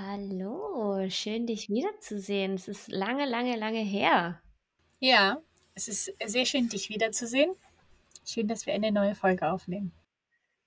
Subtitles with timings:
[0.00, 2.54] Hallo, schön dich wiederzusehen.
[2.54, 4.40] Es ist lange, lange, lange her.
[5.00, 5.42] Ja,
[5.74, 7.50] es ist sehr schön, dich wiederzusehen.
[8.24, 9.90] Schön, dass wir eine neue Folge aufnehmen.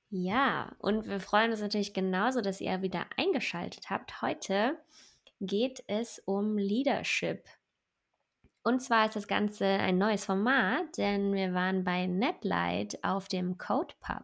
[0.10, 4.22] Ja, und wir freuen uns natürlich genauso, dass ihr wieder eingeschaltet habt.
[4.22, 4.78] Heute
[5.40, 7.46] geht es um Leadership.
[8.64, 13.58] Und zwar ist das Ganze ein neues Format, denn wir waren bei Netlight auf dem
[13.58, 14.24] Code Pub.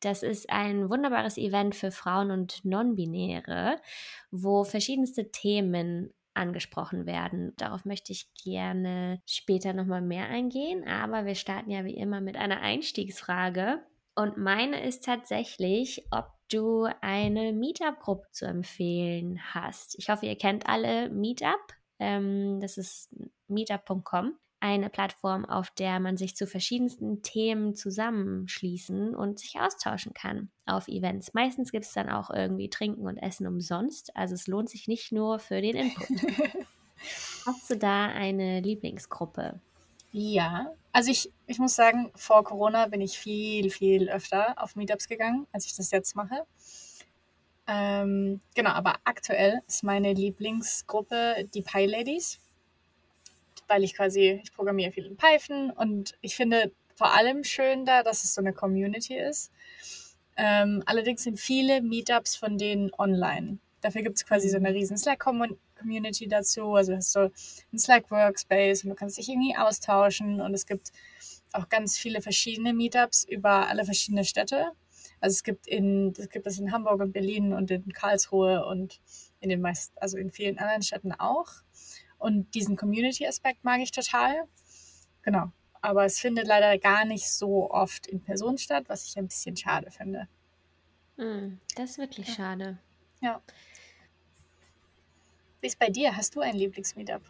[0.00, 3.80] Das ist ein wunderbares Event für Frauen und Non-Binäre,
[4.30, 7.54] wo verschiedenste Themen angesprochen werden.
[7.56, 12.36] Darauf möchte ich gerne später nochmal mehr eingehen, aber wir starten ja wie immer mit
[12.36, 13.80] einer Einstiegsfrage.
[14.14, 19.98] Und meine ist tatsächlich, ob du eine Meetup-Gruppe zu empfehlen hast.
[19.98, 21.74] Ich hoffe, ihr kennt alle Meetup.
[21.98, 23.14] Ähm, das ist
[23.48, 30.50] meetup.com, eine Plattform, auf der man sich zu verschiedensten Themen zusammenschließen und sich austauschen kann
[30.66, 31.34] auf Events.
[31.34, 34.16] Meistens gibt es dann auch irgendwie Trinken und Essen umsonst.
[34.16, 36.08] Also es lohnt sich nicht nur für den Input.
[37.46, 39.60] Hast du da eine Lieblingsgruppe?
[40.12, 45.08] Ja, also ich, ich muss sagen, vor Corona bin ich viel, viel öfter auf Meetups
[45.08, 46.46] gegangen, als ich das jetzt mache.
[47.66, 52.38] Ähm, genau, aber aktuell ist meine Lieblingsgruppe die Pi Ladies,
[53.68, 58.02] weil ich quasi, ich programmiere viel in Python und ich finde vor allem schön da,
[58.02, 59.50] dass es so eine Community ist.
[60.36, 63.58] Ähm, allerdings sind viele Meetups von denen online.
[63.80, 66.74] Dafür gibt es quasi so eine riesen Slack-Community dazu.
[66.74, 67.30] Also hast du
[67.72, 70.90] ein Slack-Workspace und du kannst dich irgendwie austauschen und es gibt
[71.52, 74.72] auch ganz viele verschiedene Meetups über alle verschiedene Städte.
[75.24, 79.00] Also es gibt in, es gibt es in Hamburg und Berlin und in Karlsruhe und
[79.40, 81.46] in den meisten, also in vielen anderen Städten auch.
[82.18, 84.34] Und diesen Community-Aspekt mag ich total.
[85.22, 85.50] Genau.
[85.80, 89.56] Aber es findet leider gar nicht so oft in Person statt, was ich ein bisschen
[89.56, 90.28] schade finde.
[91.16, 92.34] Mm, das ist wirklich ja.
[92.34, 92.78] schade.
[93.22, 93.40] Ja.
[95.62, 96.18] Wie ist bei dir?
[96.18, 97.22] Hast du ein Lieblingsmeetup?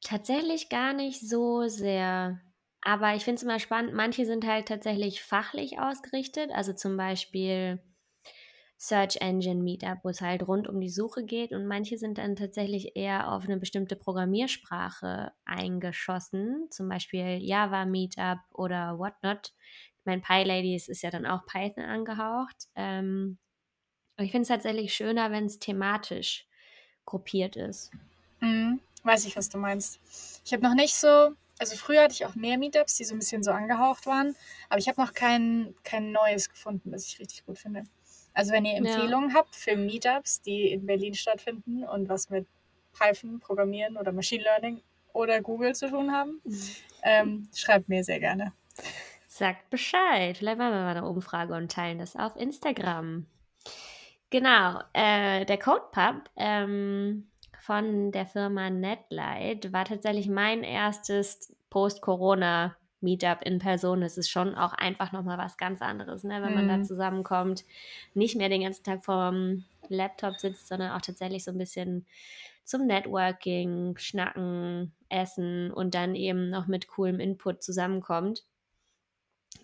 [0.00, 2.40] Tatsächlich gar nicht so sehr.
[2.80, 7.80] Aber ich finde es immer spannend, manche sind halt tatsächlich fachlich ausgerichtet, also zum Beispiel
[8.80, 12.36] Search Engine Meetup, wo es halt rund um die Suche geht und manche sind dann
[12.36, 19.52] tatsächlich eher auf eine bestimmte Programmiersprache eingeschossen, zum Beispiel Java Meetup oder Whatnot.
[19.98, 22.68] Ich meine, PyLadies ist ja dann auch Python angehaucht.
[22.76, 23.38] Ähm,
[24.18, 26.46] ich finde es tatsächlich schöner, wenn es thematisch
[27.04, 27.90] gruppiert ist.
[28.40, 30.00] Mhm, weiß ich, was du meinst.
[30.44, 33.18] Ich habe noch nicht so also früher hatte ich auch mehr Meetups, die so ein
[33.18, 34.36] bisschen so angehaucht waren,
[34.68, 37.84] aber ich habe noch kein, kein neues gefunden, das ich richtig gut finde.
[38.34, 39.36] Also wenn ihr Empfehlungen ja.
[39.36, 42.46] habt für Meetups, die in Berlin stattfinden und was mit
[42.92, 44.82] Python, Programmieren oder Machine Learning
[45.12, 46.60] oder Google zu tun haben, mhm.
[47.02, 48.52] ähm, schreibt mir sehr gerne.
[49.26, 50.36] Sagt Bescheid.
[50.36, 53.26] Vielleicht machen wir mal eine Umfrage und teilen das auf Instagram.
[54.30, 57.28] Genau, äh, der CodePub ähm,
[57.60, 64.02] von der Firma Netlight war tatsächlich mein erstes Post-Corona Meetup in Person.
[64.02, 66.42] Es ist schon auch einfach nochmal was ganz anderes, ne?
[66.42, 66.84] wenn man da mhm.
[66.84, 67.64] zusammenkommt,
[68.14, 72.06] nicht mehr den ganzen Tag vorm Laptop sitzt, sondern auch tatsächlich so ein bisschen
[72.64, 78.44] zum Networking, Schnacken, Essen und dann eben noch mit coolem Input zusammenkommt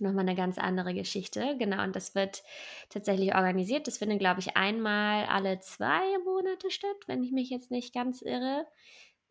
[0.01, 1.57] nochmal eine ganz andere Geschichte.
[1.59, 2.43] Genau, und das wird
[2.89, 3.87] tatsächlich organisiert.
[3.87, 8.23] Das findet, glaube ich, einmal alle zwei Monate statt, wenn ich mich jetzt nicht ganz
[8.23, 8.67] irre.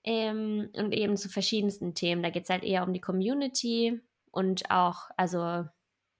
[0.03, 2.23] Ähm, und eben zu verschiedensten Themen.
[2.23, 5.66] Da geht es halt eher um die Community und auch, also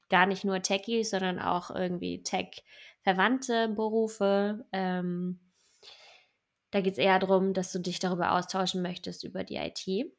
[0.10, 4.66] gar nicht nur Techies, sondern auch irgendwie Tech-verwandte Berufe.
[4.72, 5.40] Ähm,
[6.72, 10.12] da geht es eher darum, dass du dich darüber austauschen möchtest, über die IT.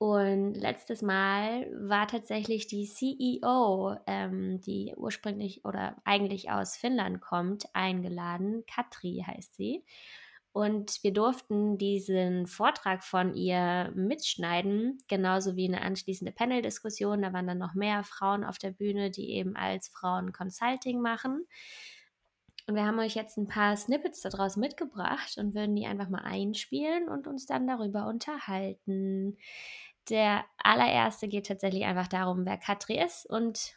[0.00, 7.66] Und letztes Mal war tatsächlich die CEO, ähm, die ursprünglich oder eigentlich aus Finnland kommt,
[7.74, 8.64] eingeladen.
[8.66, 9.84] Katri heißt sie.
[10.52, 17.20] Und wir durften diesen Vortrag von ihr mitschneiden, genauso wie eine anschließende Panel-Diskussion.
[17.20, 21.46] Da waren dann noch mehr Frauen auf der Bühne, die eben als Frauen Consulting machen.
[22.66, 26.22] Und wir haben euch jetzt ein paar Snippets daraus mitgebracht und würden die einfach mal
[26.22, 29.36] einspielen und uns dann darüber unterhalten.
[30.08, 33.76] Der allererste geht tatsächlich einfach darum, wer Katri ist und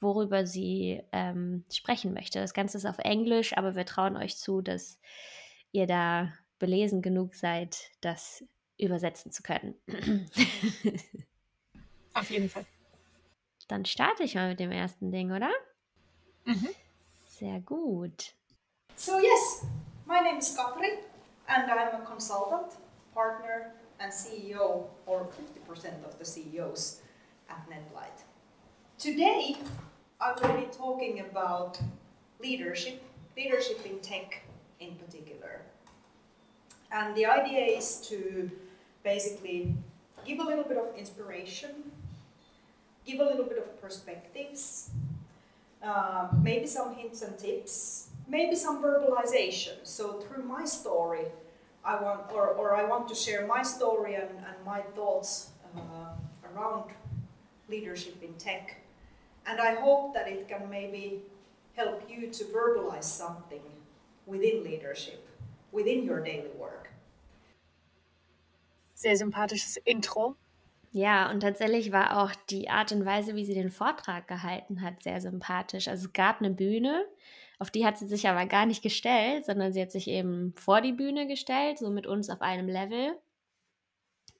[0.00, 2.40] worüber sie ähm, sprechen möchte.
[2.40, 4.98] Das Ganze ist auf Englisch, aber wir trauen euch zu, dass
[5.72, 8.44] ihr da belesen genug seid, das
[8.78, 9.74] übersetzen zu können.
[12.14, 12.66] auf jeden Fall.
[13.68, 15.50] Dann starte ich mal mit dem ersten Ding, oder?
[16.44, 16.68] Mhm.
[17.26, 18.34] Sehr gut.
[18.96, 19.66] So yes,
[20.06, 20.98] my name is Katri
[21.46, 22.72] and I'm a consultant,
[23.12, 25.28] partner and CEO, or
[25.68, 27.00] 50% of the CEOs
[27.48, 28.22] at Netlight.
[28.98, 29.56] Today,
[30.20, 31.80] I will be talking about
[32.40, 33.02] leadership,
[33.36, 34.42] leadership in tech,
[34.80, 35.62] in particular.
[36.92, 38.50] And the idea is to
[39.02, 39.74] basically
[40.24, 41.70] give a little bit of inspiration,
[43.04, 44.90] give a little bit of perspectives,
[45.82, 49.74] uh, maybe some hints and tips, maybe some verbalization.
[49.82, 51.26] So through my story,
[51.84, 56.14] I want, or, or I want to share my story and, and my thoughts uh,
[56.54, 56.84] around
[57.68, 58.76] leadership in tech.
[59.46, 61.22] And I hope that it can maybe
[61.76, 63.60] help you to verbalize something
[64.26, 65.28] within leadership,
[65.72, 66.88] within your daily work.
[68.94, 70.36] Sehr sympathisches Intro.
[70.92, 75.02] Ja, und tatsächlich war auch die Art und Weise, wie sie den Vortrag gehalten hat,
[75.02, 75.88] sehr sympathisch.
[75.88, 77.04] Also es gab eine Bühne,
[77.58, 80.80] auf die hat sie sich aber gar nicht gestellt, sondern sie hat sich eben vor
[80.80, 83.16] die Bühne gestellt, so mit uns auf einem Level.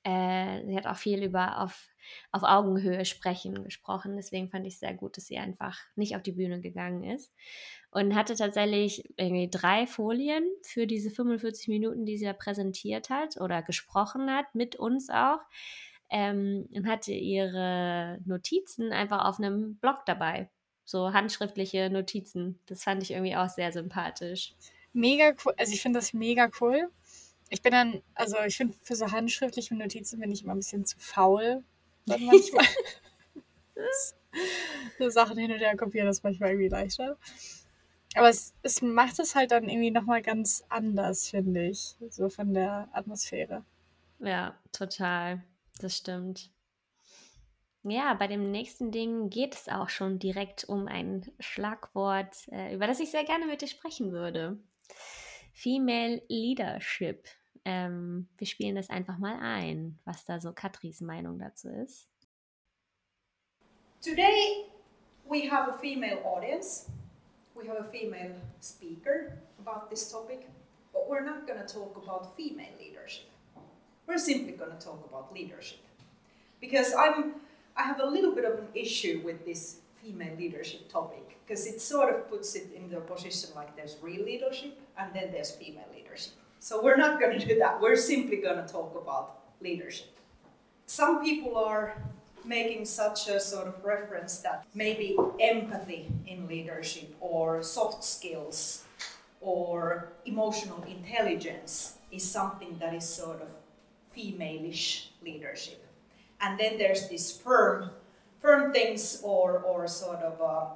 [0.02, 1.88] Äh, sie hat auch viel über auf,
[2.31, 4.16] auf Augenhöhe sprechen gesprochen.
[4.16, 7.32] Deswegen fand ich sehr gut, dass sie einfach nicht auf die Bühne gegangen ist.
[7.90, 13.40] Und hatte tatsächlich irgendwie drei Folien für diese 45 Minuten, die sie da präsentiert hat
[13.40, 15.40] oder gesprochen hat, mit uns auch.
[16.10, 20.50] Ähm, und hatte ihre Notizen einfach auf einem Blog dabei
[20.84, 22.58] so handschriftliche Notizen.
[22.66, 24.54] Das fand ich irgendwie auch sehr sympathisch.
[24.92, 25.54] Mega cool.
[25.56, 26.90] Also ich finde das mega cool.
[27.50, 30.84] Ich bin dann, also ich finde für so handschriftliche Notizen bin ich immer ein bisschen
[30.84, 31.62] zu faul.
[32.06, 32.66] Dann manchmal.
[34.98, 37.16] so Sachen hin und her kopieren ist manchmal irgendwie leichter.
[38.14, 41.96] Aber es, es macht es halt dann irgendwie nochmal ganz anders, finde ich.
[42.10, 43.64] So von der Atmosphäre.
[44.20, 45.42] Ja, total.
[45.81, 46.50] Das stimmt.
[47.86, 52.86] Ja, bei dem nächsten Ding geht es auch schon direkt um ein Schlagwort, äh, über
[52.86, 54.58] das ich sehr gerne mit dir sprechen würde.
[55.52, 57.28] Female Leadership.
[57.66, 62.08] Ähm, wir spielen das einfach mal ein, was da so Katris Meinung dazu ist.
[64.00, 64.64] Today
[65.28, 66.90] we have a female audience.
[67.54, 70.48] We have a female speaker about this topic,
[70.92, 73.28] but we're not going to talk about female leadership.
[74.06, 75.81] We're simply going to talk about leadership.
[76.60, 77.34] Because I'm
[77.76, 81.81] I have a little bit of an issue with this female leadership topic because it
[81.81, 85.88] sort of puts it in the position like there's real leadership and then there's female
[85.93, 86.35] leadership.
[86.61, 87.81] So we're not going to do that.
[87.81, 90.06] We're simply going to talk about leadership.
[90.87, 92.00] Some people are
[92.44, 98.85] making such a sort of reference that maybe empathy in leadership or soft skills
[99.41, 103.49] or emotional intelligence is something that is sort of
[104.17, 105.83] femaleish leadership
[106.44, 107.91] and then there's these firm,
[108.38, 110.67] firm things or, or sort of uh,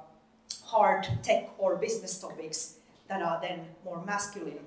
[0.65, 2.75] hard tech or business topics
[3.07, 4.65] that are then more masculine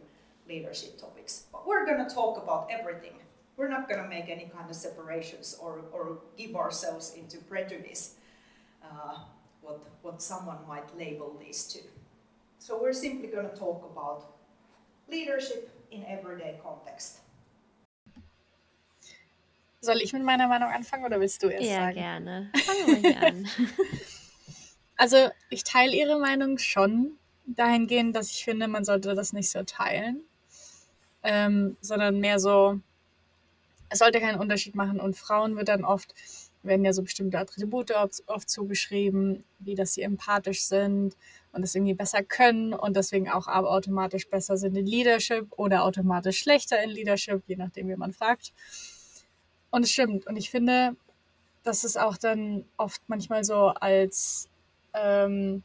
[0.48, 1.46] leadership topics.
[1.50, 3.14] But we're going to talk about everything.
[3.56, 8.14] We're not going to make any kind of separations or, or give ourselves into prejudice,
[8.84, 9.18] uh,
[9.60, 11.86] what, what someone might label these two.
[12.58, 14.24] So we're simply going to talk about
[15.10, 17.18] leadership in everyday context.
[19.84, 21.96] Soll ich mit meiner Meinung anfangen oder willst du erst ja, sagen?
[21.96, 22.50] Ja, gerne.
[22.64, 23.48] Fangen wir an.
[24.96, 29.64] also, ich teile ihre Meinung schon dahingehend, dass ich finde, man sollte das nicht so
[29.64, 30.20] teilen,
[31.24, 32.78] ähm, sondern mehr so,
[33.88, 36.14] es sollte keinen Unterschied machen und Frauen wird dann oft,
[36.62, 41.16] werden ja so bestimmte Attribute oft, oft zugeschrieben, wie dass sie empathisch sind
[41.50, 45.82] und das irgendwie besser können und deswegen auch aber automatisch besser sind in Leadership oder
[45.82, 48.52] automatisch schlechter in Leadership, je nachdem, wie man fragt.
[49.72, 50.26] Und es stimmt.
[50.28, 50.94] Und ich finde,
[51.64, 54.48] dass es auch dann oft manchmal so als,
[54.94, 55.64] ähm,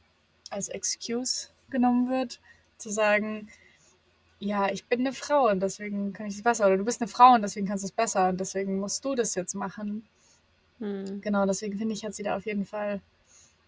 [0.50, 2.40] als Excuse genommen wird,
[2.78, 3.50] zu sagen,
[4.40, 6.68] ja, ich bin eine Frau und deswegen kann ich es besser.
[6.68, 9.14] Oder du bist eine Frau und deswegen kannst du es besser und deswegen musst du
[9.14, 10.08] das jetzt machen.
[10.80, 11.22] Hm.
[11.22, 13.02] Genau, deswegen finde ich, hat sie da auf jeden Fall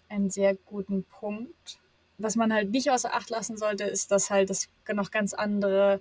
[0.07, 1.79] einen sehr guten Punkt.
[2.17, 5.99] Was man halt nicht außer Acht lassen sollte, ist, dass halt das noch ganz andere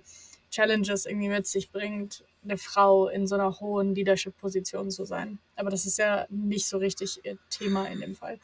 [0.51, 5.39] Challenges irgendwie mit sich bringt, eine Frau in so einer hohen Leadership-Position zu sein.
[5.55, 8.39] Aber das ist ja nicht so richtig ihr Thema in dem Fall.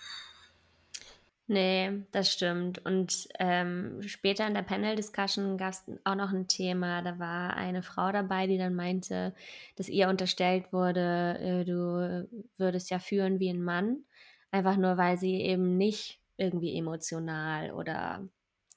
[1.47, 2.83] Nee, das stimmt.
[2.85, 7.03] Und ähm, später in der Panel-Discussion gab es auch noch ein Thema.
[7.03, 9.35] Da war eine Frau dabei, die dann meinte,
[9.75, 14.05] dass ihr unterstellt wurde, äh, du würdest ja führen wie ein Mann,
[14.49, 18.27] einfach nur weil sie eben nicht irgendwie emotional oder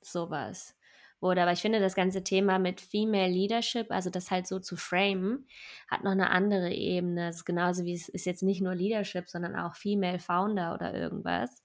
[0.03, 0.78] sowas
[1.21, 1.43] wurde.
[1.43, 5.47] Aber ich finde, das ganze Thema mit Female Leadership, also das halt so zu framen,
[5.89, 7.29] hat noch eine andere Ebene.
[7.29, 10.95] Es ist genauso wie es ist jetzt nicht nur Leadership, sondern auch Female Founder oder
[10.95, 11.63] irgendwas.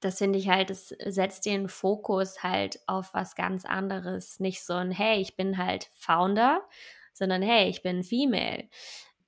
[0.00, 4.38] Das finde ich halt, es setzt den Fokus halt auf was ganz anderes.
[4.38, 6.62] Nicht so ein, hey, ich bin halt Founder,
[7.14, 8.68] sondern hey, ich bin Female.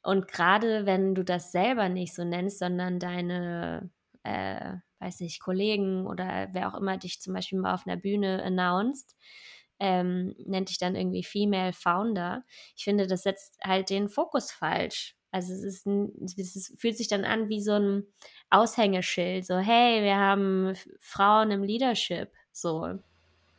[0.02, 3.90] Und gerade wenn du das selber nicht so nennst, sondern deine,
[4.22, 8.42] äh, weiß nicht, Kollegen oder wer auch immer dich zum Beispiel mal auf einer Bühne
[8.42, 9.16] announced,
[9.78, 12.44] ähm, nennt dich dann irgendwie Female Founder.
[12.76, 15.14] Ich finde, das setzt halt den Fokus falsch.
[15.30, 18.06] Also es, ist es ist, fühlt sich dann an wie so ein
[18.48, 22.98] Aushängeschild, so hey, wir haben Frauen im Leadership, so.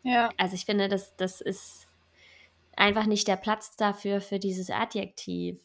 [0.04, 0.30] Ja.
[0.38, 1.88] Also ich finde, das, das ist
[2.76, 5.60] einfach nicht der Platz dafür, für dieses Adjektiv.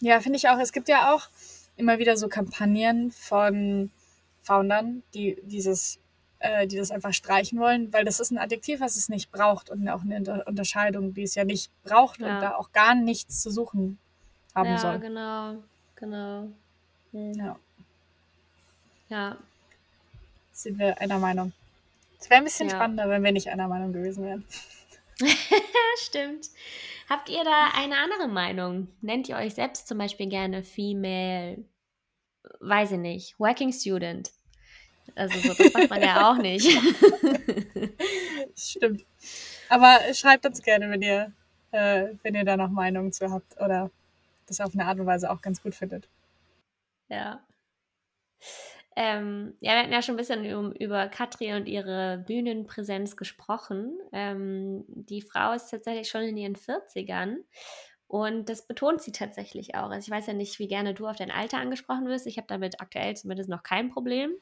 [0.00, 0.58] Ja, finde ich auch.
[0.58, 1.28] Es gibt ja auch
[1.76, 3.90] immer wieder so Kampagnen von
[4.40, 6.01] Foundern, die dieses,
[6.42, 9.70] äh, die das einfach streichen wollen, weil das ist ein Adjektiv, was es nicht braucht
[9.70, 12.34] und auch eine Unterscheidung, die es ja nicht braucht ja.
[12.34, 13.98] und da auch gar nichts zu suchen
[14.54, 14.92] haben ja, soll.
[14.94, 15.54] Ja, genau,
[15.96, 16.48] genau.
[17.12, 17.32] Hm.
[17.34, 17.56] Ja.
[19.08, 19.36] Ja.
[20.52, 21.52] Sind wir einer Meinung.
[22.18, 22.74] Es wäre ein bisschen ja.
[22.74, 24.44] spannender, wenn wir nicht einer Meinung gewesen wären.
[25.98, 26.48] Stimmt.
[27.08, 28.88] Habt ihr da eine andere Meinung?
[29.00, 31.64] Nennt ihr euch selbst zum Beispiel gerne Female,
[32.60, 34.32] weiß ich nicht, Working Student?
[35.14, 36.66] Also so, das macht man ja auch nicht.
[38.56, 39.04] Stimmt.
[39.68, 41.32] Aber schreibt uns gerne, wenn ihr,
[41.70, 43.90] äh, wenn ihr da noch Meinungen zu habt oder
[44.46, 46.08] das auf eine Art und Weise auch ganz gut findet.
[47.08, 47.40] Ja.
[48.94, 53.98] Ähm, ja, wir hatten ja schon ein bisschen um, über Katri und ihre Bühnenpräsenz gesprochen.
[54.12, 57.36] Ähm, die Frau ist tatsächlich schon in ihren 40ern
[58.06, 59.88] und das betont sie tatsächlich auch.
[59.88, 62.26] Also ich weiß ja nicht, wie gerne du auf dein Alter angesprochen wirst.
[62.26, 64.32] Ich habe damit aktuell zumindest noch kein Problem.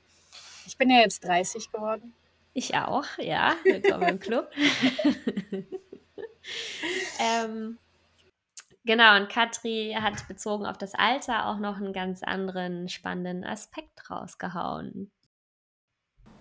[0.67, 2.15] Ich bin ja jetzt 30 geworden.
[2.53, 3.55] Ich auch, ja.
[3.65, 4.51] Willkommen im Club.
[7.19, 7.79] ähm,
[8.87, 14.11] Genau, und Katri hat bezogen auf das Alter auch noch einen ganz anderen spannenden Aspekt
[14.11, 15.11] rausgehauen.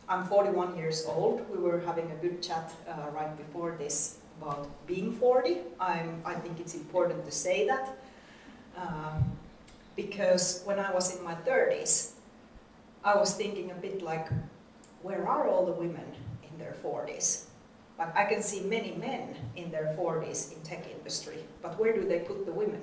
[0.07, 1.41] I'm 41 years old.
[1.51, 5.57] We were having a good chat uh, right before this about being 40.
[5.79, 7.93] I'm, I think it's important to say that
[8.75, 9.37] um,
[9.95, 12.13] because when I was in my 30s,
[13.03, 14.27] I was thinking a bit like,
[15.01, 16.03] where are all the women
[16.43, 17.45] in their 40s?
[17.97, 22.07] But I can see many men in their 40s in tech industry, but where do
[22.07, 22.81] they put the women?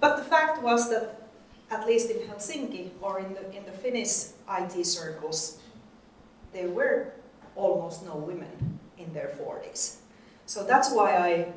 [0.00, 1.28] but the fact was that
[1.70, 5.58] at least in Helsinki or in the in the Finnish IT circles,
[6.52, 7.12] there were
[7.56, 9.96] almost no women in their 40s.
[10.46, 11.52] So that's why I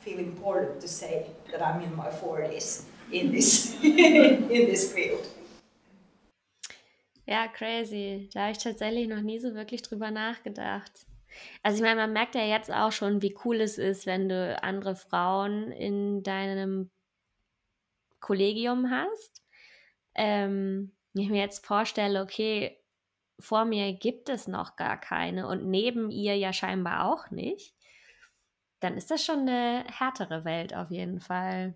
[0.00, 5.26] feel important to say that I'm in my 40s in this in this field.
[7.26, 8.28] Ja, crazy.
[8.34, 11.06] Da habe ich tatsächlich noch nie so wirklich drüber nachgedacht.
[11.62, 14.60] Also ich meine, man merkt ja jetzt auch schon, wie cool es ist, wenn du
[14.62, 16.90] andere Frauen in deinem
[18.18, 19.42] Kollegium hast.
[20.14, 22.76] Ähm, wenn ich mir jetzt vorstelle, okay,
[23.38, 27.74] vor mir gibt es noch gar keine und neben ihr ja scheinbar auch nicht,
[28.80, 31.74] dann ist das schon eine härtere Welt auf jeden Fall.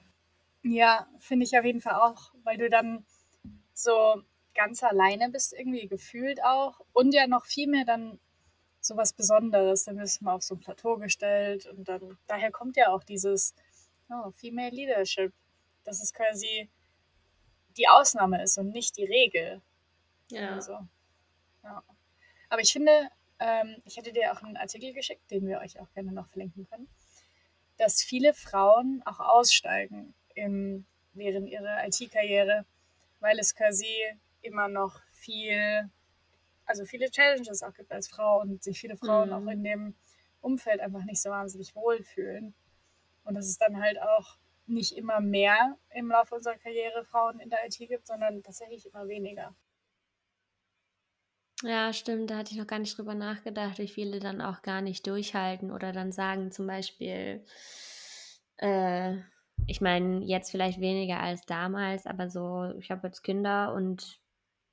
[0.64, 3.04] Ja, finde ich auf jeden Fall auch, weil du dann
[3.74, 4.22] so
[4.54, 6.80] ganz alleine bist, irgendwie gefühlt auch.
[6.92, 8.18] Und ja noch viel mehr dann
[8.80, 9.84] so was Besonderes.
[9.84, 13.04] Dann wirst du mal auf so ein Plateau gestellt und dann, daher kommt ja auch
[13.04, 13.54] dieses
[14.08, 15.34] oh, Female Leadership,
[15.84, 16.70] dass es quasi
[17.76, 19.60] die Ausnahme ist und nicht die Regel.
[20.30, 20.54] Ja.
[20.54, 20.78] Also,
[21.62, 21.82] ja.
[22.48, 25.92] Aber ich finde, ähm, ich hätte dir auch einen Artikel geschickt, den wir euch auch
[25.92, 26.88] gerne noch verlinken können,
[27.76, 32.64] dass viele Frauen auch aussteigen im, während ihrer IT-Karriere,
[33.20, 33.86] weil es quasi
[34.42, 35.90] immer noch viel,
[36.66, 39.34] also viele Challenges auch gibt als Frau und sich viele Frauen mhm.
[39.34, 39.94] auch in dem
[40.40, 42.54] Umfeld einfach nicht so wahnsinnig wohlfühlen.
[43.24, 44.36] Und dass es dann halt auch
[44.66, 49.08] nicht immer mehr im Laufe unserer Karriere Frauen in der IT gibt, sondern tatsächlich immer
[49.08, 49.54] weniger.
[51.62, 54.82] Ja, stimmt, da hatte ich noch gar nicht drüber nachgedacht, wie viele dann auch gar
[54.82, 57.44] nicht durchhalten oder dann sagen zum Beispiel,
[58.58, 59.16] äh,
[59.66, 64.20] ich meine, jetzt vielleicht weniger als damals, aber so, ich habe jetzt Kinder und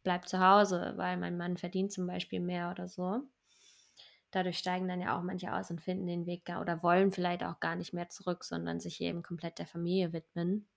[0.03, 3.21] bleib zu Hause, weil mein Mann verdient zum Beispiel mehr oder so.
[4.31, 7.43] Dadurch steigen dann ja auch manche aus und finden den Weg gar oder wollen vielleicht
[7.43, 10.67] auch gar nicht mehr zurück, sondern sich eben komplett der Familie widmen.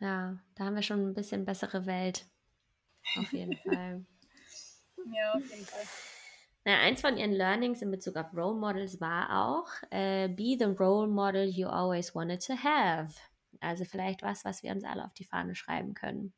[0.00, 2.26] Ja, da haben wir schon ein bisschen bessere Welt.
[3.16, 4.04] Auf jeden Fall.
[5.12, 5.84] Ja, auf jeden Fall.
[6.64, 10.64] Na, eins von ihren Learnings in Bezug auf Role Models war auch, äh, be the
[10.64, 13.14] role model you always wanted to have.
[13.60, 16.32] Also vielleicht was, was wir uns alle auf die Fahne schreiben können.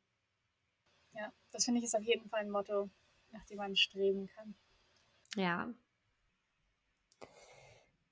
[1.12, 2.90] Ja, das finde ich ist auf jeden Fall ein Motto,
[3.30, 4.54] nach dem man streben kann.
[5.36, 5.72] Ja.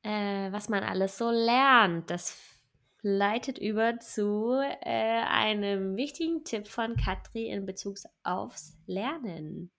[0.03, 2.39] Äh, was man alles so lernt, das
[3.03, 9.71] leitet über zu äh, einem wichtigen Tipp von Katri in Bezug aufs Lernen.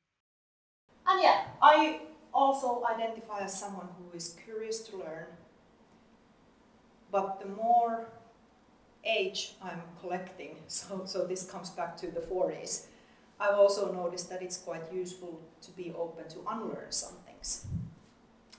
[1.05, 1.99] And yeah, I
[2.39, 5.27] also identify as someone who is curious to learn.
[7.11, 8.07] But the more
[9.03, 12.85] age I'm collecting, so, so this comes back to the 40s,
[13.39, 17.65] I've also noticed that it's quite useful to be open to unlearn some things.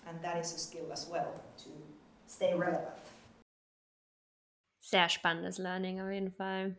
[0.06, 1.70] And that is a skill as well to
[2.26, 2.96] stay relevant.
[4.80, 6.76] Sehr spannendes Learning auf jeden Fall.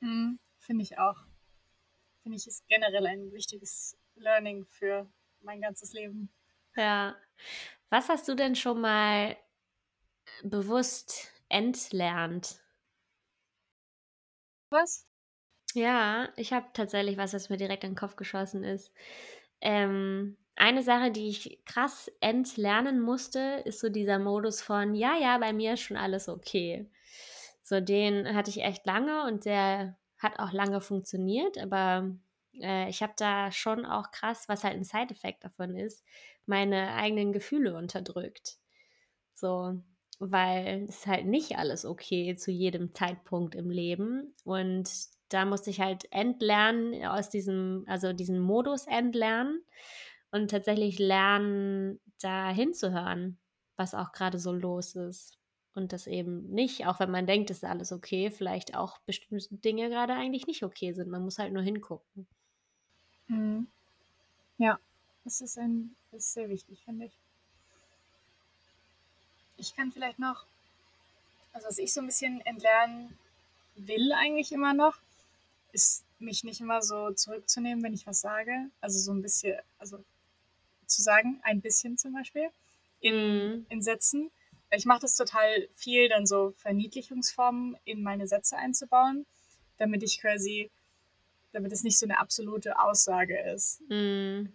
[0.00, 1.16] Mhm, Finde ich auch.
[2.22, 5.06] Finde ich ist generell ein wichtiges Learning für
[5.42, 6.28] mein ganzes Leben.
[6.76, 7.16] Ja.
[7.90, 9.36] Was hast du denn schon mal
[10.44, 12.60] bewusst entlernt?
[14.70, 15.06] Was?
[15.74, 18.92] Ja, ich habe tatsächlich was, was mir direkt in den Kopf geschossen ist.
[19.60, 25.38] Ähm, eine Sache, die ich krass entlernen musste, ist so dieser Modus von, ja, ja,
[25.38, 26.90] bei mir ist schon alles okay.
[27.62, 32.12] So, den hatte ich echt lange und der hat auch lange funktioniert, aber
[32.60, 36.04] äh, ich habe da schon auch krass, was halt ein Side-Effekt davon ist,
[36.46, 38.58] meine eigenen Gefühle unterdrückt.
[39.34, 39.82] So,
[40.18, 44.88] weil es halt nicht alles okay zu jedem Zeitpunkt im Leben und
[45.32, 49.62] da musste ich halt entlernen aus diesem, also diesen Modus entlernen
[50.30, 53.38] und tatsächlich lernen, da hinzuhören,
[53.76, 55.38] was auch gerade so los ist.
[55.74, 59.54] Und das eben nicht, auch wenn man denkt, es ist alles okay, vielleicht auch bestimmte
[59.56, 61.08] Dinge gerade eigentlich nicht okay sind.
[61.08, 62.28] Man muss halt nur hingucken.
[63.28, 63.66] Mhm.
[64.58, 64.78] Ja,
[65.24, 67.12] das ist, ein, das ist sehr wichtig, finde ich.
[69.56, 70.44] Ich kann vielleicht noch,
[71.52, 73.16] also was ich so ein bisschen entlernen
[73.76, 74.98] will eigentlich immer noch,
[75.72, 78.70] ist mich nicht immer so zurückzunehmen, wenn ich was sage.
[78.80, 80.02] Also so ein bisschen, also
[80.86, 82.50] zu sagen, ein bisschen zum Beispiel,
[83.00, 83.66] in, Mhm.
[83.68, 84.30] in Sätzen.
[84.70, 89.26] Ich mache das total viel, dann so Verniedlichungsformen in meine Sätze einzubauen,
[89.78, 90.70] damit ich quasi,
[91.52, 93.80] damit es nicht so eine absolute Aussage ist.
[93.88, 94.52] Mhm.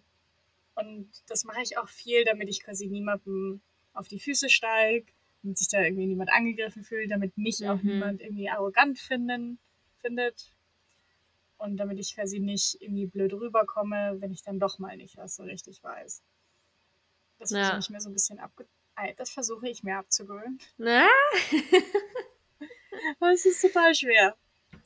[0.76, 3.62] Und das mache ich auch viel, damit ich quasi niemandem
[3.94, 5.12] auf die Füße steige,
[5.42, 7.90] damit sich da irgendwie niemand angegriffen fühlt, damit mich auch Mhm.
[7.90, 9.60] niemand irgendwie arrogant finden,
[10.02, 10.54] findet.
[11.58, 15.36] Und damit ich quasi nicht irgendwie blöd rüberkomme, wenn ich dann doch mal nicht was
[15.36, 16.22] so richtig weiß.
[17.40, 17.58] Das Ja.
[17.64, 18.66] versuche ich mir so ein bisschen abge
[19.16, 20.58] das versuche ich mir abzugewöhnen.
[20.78, 21.08] Na?
[23.20, 24.36] Aber es ist total schwer.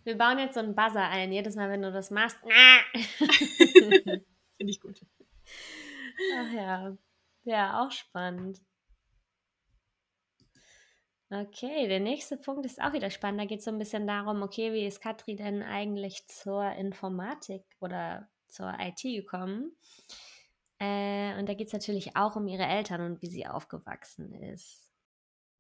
[0.04, 1.32] Wir bauen jetzt so einen Buzzer ein.
[1.32, 2.38] Jedes Mal, wenn du das machst.
[2.44, 2.80] Na.
[4.58, 5.02] Finde ich gut.
[6.38, 6.98] Ach ja.
[7.44, 8.62] Ja, auch spannend.
[11.30, 13.40] Okay, der nächste Punkt ist auch wieder spannend.
[13.40, 17.64] Da geht es so ein bisschen darum, okay, wie ist Katri denn eigentlich zur Informatik
[17.80, 19.72] oder zur IT gekommen?
[20.80, 24.92] Äh, und da geht es natürlich auch um ihre Eltern und wie sie aufgewachsen ist.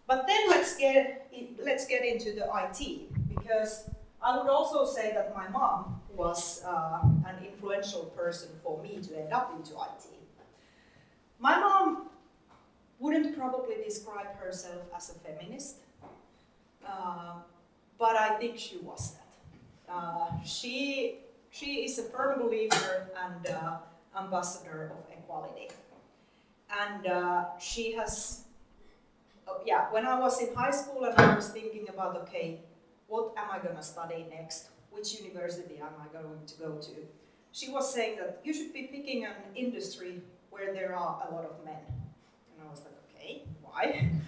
[0.07, 3.89] But then let's get in, let's get into the IT because
[4.23, 9.17] I would also say that my mom was uh, an influential person for me to
[9.19, 10.05] end up into IT.
[11.39, 12.09] My mom
[12.99, 15.77] wouldn't probably describe herself as a feminist,
[16.87, 17.33] uh,
[17.97, 19.93] but I think she was that.
[19.93, 21.17] Uh, she
[21.49, 23.77] she is a firm believer and uh,
[24.15, 25.69] ambassador of equality,
[26.79, 28.43] and uh, she has
[29.47, 32.59] oh, yeah, when I was in high school and I was thinking about, okay,
[33.11, 34.69] what am I going to study next?
[34.89, 36.91] Which university am I going to go to?
[37.51, 41.43] She was saying that you should be picking an industry where there are a lot
[41.43, 41.83] of men.
[42.49, 44.09] And I was like, okay, why?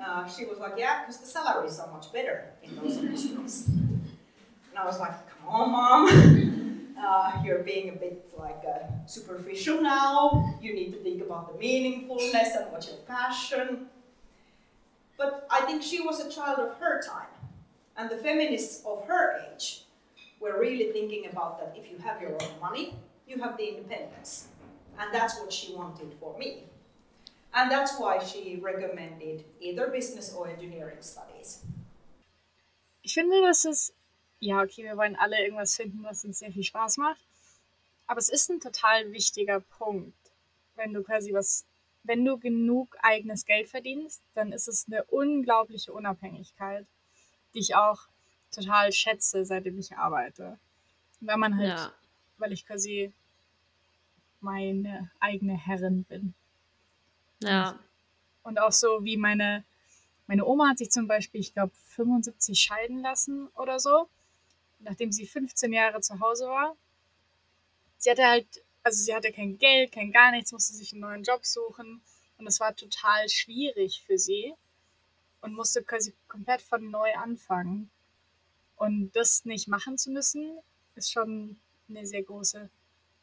[0.00, 3.68] Uh, she was like, yeah, because the salaries are much better in those industries.
[3.68, 6.66] And I was like, come on, mom.
[7.00, 10.54] Uh, you're being a bit like uh, superficial now.
[10.60, 13.86] You need to think about the meaningfulness and what's your passion.
[15.16, 17.29] But I think she was a child of her time.
[17.96, 19.84] And the feminists of her age
[20.40, 22.94] were really thinking about that if you have your own money,
[23.26, 24.48] you have the independence.
[24.98, 26.64] And that's what she wanted for me.
[27.52, 31.62] And that's why she recommended either business or engineering studies.
[33.02, 33.92] Ich finde, das ist,
[34.38, 37.26] ja, okay, wir wollen alle irgendwas finden, was uns sehr viel Spaß macht.
[38.06, 40.16] Aber es ist ein total wichtiger Punkt.
[40.76, 41.64] Wenn du quasi was,
[42.04, 46.86] wenn du genug eigenes Geld verdienst, dann ist es eine unglaubliche Unabhängigkeit,
[47.54, 48.08] die ich auch
[48.50, 50.58] total schätze, seitdem ich arbeite.
[51.20, 51.92] Weil man halt, Ja.
[52.38, 53.12] weil ich quasi
[54.40, 56.34] meine eigene Herrin bin.
[57.42, 57.78] Ja.
[58.42, 59.64] Und auch so wie meine,
[60.26, 64.08] meine Oma hat sich zum Beispiel, ich glaube, 75 scheiden lassen oder so,
[64.78, 66.76] nachdem sie 15 Jahre zu Hause war.
[67.98, 68.46] Sie hatte halt,
[68.82, 72.00] also sie hatte kein Geld, kein gar nichts, musste sich einen neuen Job suchen.
[72.38, 74.54] Und es war total schwierig für sie
[75.40, 77.90] und musste quasi komplett von neu anfangen.
[78.76, 80.58] Und das nicht machen zu müssen,
[80.94, 82.70] ist schon eine sehr große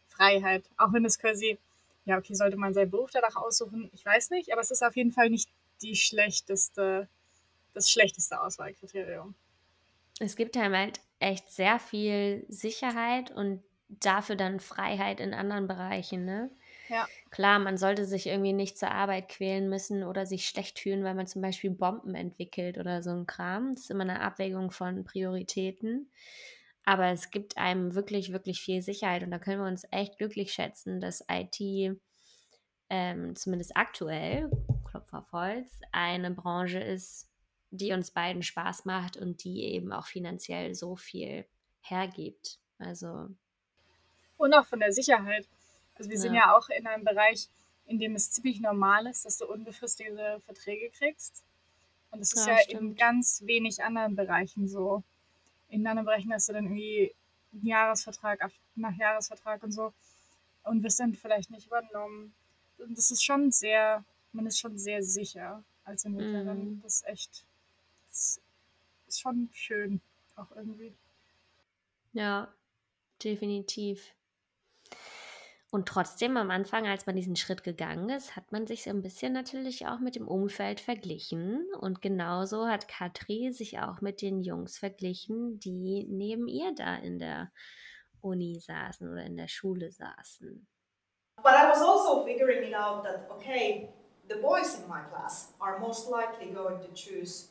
[0.08, 0.64] Freiheit.
[0.78, 1.58] Auch wenn es quasi,
[2.06, 4.96] ja, okay, sollte man seinen Beruf danach aussuchen, ich weiß nicht, aber es ist auf
[4.96, 5.50] jeden Fall nicht
[5.82, 7.08] die schlechteste,
[7.74, 9.36] das schlechteste Auswahlkriterium.
[10.20, 16.26] Es gibt einem halt echt sehr viel Sicherheit und dafür dann Freiheit in anderen Bereichen,
[16.26, 16.50] ne?
[16.90, 17.08] Ja.
[17.30, 21.16] Klar, man sollte sich irgendwie nicht zur Arbeit quälen müssen oder sich schlecht fühlen, weil
[21.16, 23.74] man zum Beispiel Bomben entwickelt oder so ein Kram.
[23.74, 26.10] Das ist immer eine Abwägung von Prioritäten.
[26.86, 30.54] Aber es gibt einem wirklich, wirklich viel Sicherheit und da können wir uns echt glücklich
[30.54, 32.00] schätzen, dass IT
[32.90, 34.50] ähm, zumindest aktuell,
[34.90, 37.30] Klopf auf Holz, eine Branche ist,
[37.72, 41.46] die uns beiden Spaß macht und die eben auch finanziell so viel
[41.82, 42.60] hergibt.
[42.80, 43.28] Also.
[44.38, 45.48] Und auch von der Sicherheit.
[45.98, 46.48] Also wir sind ja.
[46.48, 47.50] ja auch in einem Bereich,
[47.86, 51.44] in dem es ziemlich normal ist, dass du unbefristete Verträge kriegst.
[52.12, 55.04] Und das ist ja, ja in ganz wenig anderen Bereichen so.
[55.70, 57.14] In anderen Bereichen hast du dann irgendwie
[57.54, 59.94] einen Jahresvertrag nach Jahresvertrag und so
[60.64, 62.34] und wirst dann vielleicht nicht übernommen.
[62.78, 66.78] Und das ist schon sehr, man ist schon sehr sicher als Entwicklerin.
[66.78, 66.82] Mm.
[66.84, 67.46] Das ist echt,
[68.10, 68.42] das
[69.08, 70.02] ist schon schön,
[70.36, 70.94] auch irgendwie.
[72.14, 72.54] Ja,
[73.24, 74.14] definitiv.
[75.70, 79.02] Und trotzdem am Anfang, als man diesen Schritt gegangen ist, hat man sich so ein
[79.02, 81.66] bisschen natürlich auch mit dem Umfeld verglichen.
[81.80, 87.20] Und genauso hat Katri sich auch mit den Jungs verglichen, die neben ihr da in
[87.20, 87.52] der
[88.22, 90.66] Uni saßen oder in der Schule saßen.
[91.44, 93.90] But I was also figuring it out that, okay,
[94.30, 97.50] the boys in my class are most likely going to choose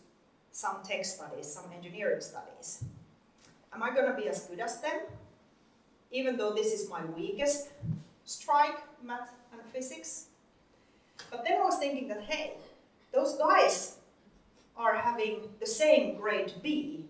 [0.51, 2.83] some tech studies, some engineering studies.
[3.73, 5.03] Am I going to be as good as them?
[6.11, 7.69] Even though this is my weakest
[8.27, 10.27] strike, math and physics.
[11.31, 12.55] But then I was thinking that, hey,
[13.15, 13.97] those guys
[14.77, 17.07] are having the same grade B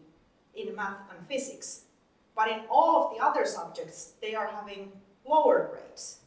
[0.54, 1.82] in math and physics,
[2.36, 4.92] but in all of the other subjects, they are having
[5.28, 6.20] lower grades.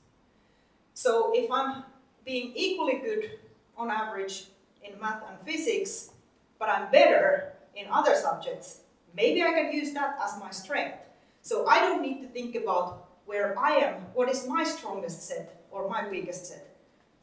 [0.93, 1.83] So if I'm
[2.25, 3.39] being equally good
[3.77, 4.47] on average
[4.83, 6.11] in math and physics,
[6.59, 8.81] but I'm better in other subjects,
[9.15, 10.97] maybe I can use that as my strength.
[11.41, 15.47] So I don't need to think about where I am, what is my strongest set
[15.71, 16.65] or my weakest set.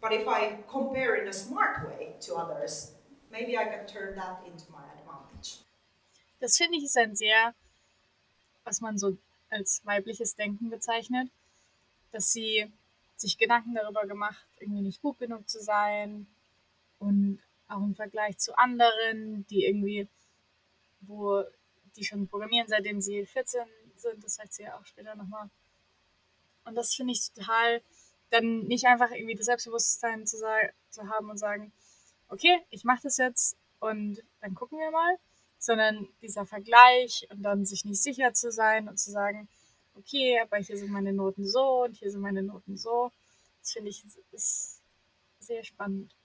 [0.00, 2.92] But if I compare in a smart way to others,
[3.30, 5.64] maybe I can turn that into my advantage.
[6.40, 7.54] Das finde ich ist ein sehr,
[8.64, 9.16] was man so
[9.50, 11.28] als weibliches Denken bezeichnet,
[12.12, 12.70] dass sie
[13.16, 16.26] sich Gedanken darüber gemacht, irgendwie nicht gut genug zu sein
[16.98, 20.06] und auch im Vergleich zu anderen, die irgendwie,
[21.00, 21.42] wo
[21.96, 23.62] die schon programmieren, seitdem sie 14
[23.96, 25.48] sind, das sagt sie ja auch später nochmal,
[26.66, 27.80] und das finde ich total,
[28.30, 30.36] dann nicht einfach irgendwie das Selbstbewusstsein zu,
[30.90, 31.72] zu haben und sagen,
[32.28, 35.16] okay, ich mache das jetzt und dann gucken wir mal,
[35.58, 39.48] sondern dieser Vergleich und dann sich nicht sicher zu sein und zu sagen,
[39.94, 43.12] okay, aber hier sind meine Noten so und hier sind meine Noten so.
[43.60, 44.82] Das finde ich ist
[45.40, 46.15] sehr spannend.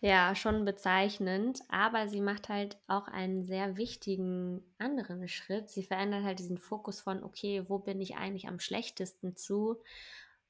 [0.00, 5.70] Ja, schon bezeichnend, aber sie macht halt auch einen sehr wichtigen anderen Schritt.
[5.70, 9.76] Sie verändert halt diesen Fokus von, okay, wo bin ich eigentlich am schlechtesten zu?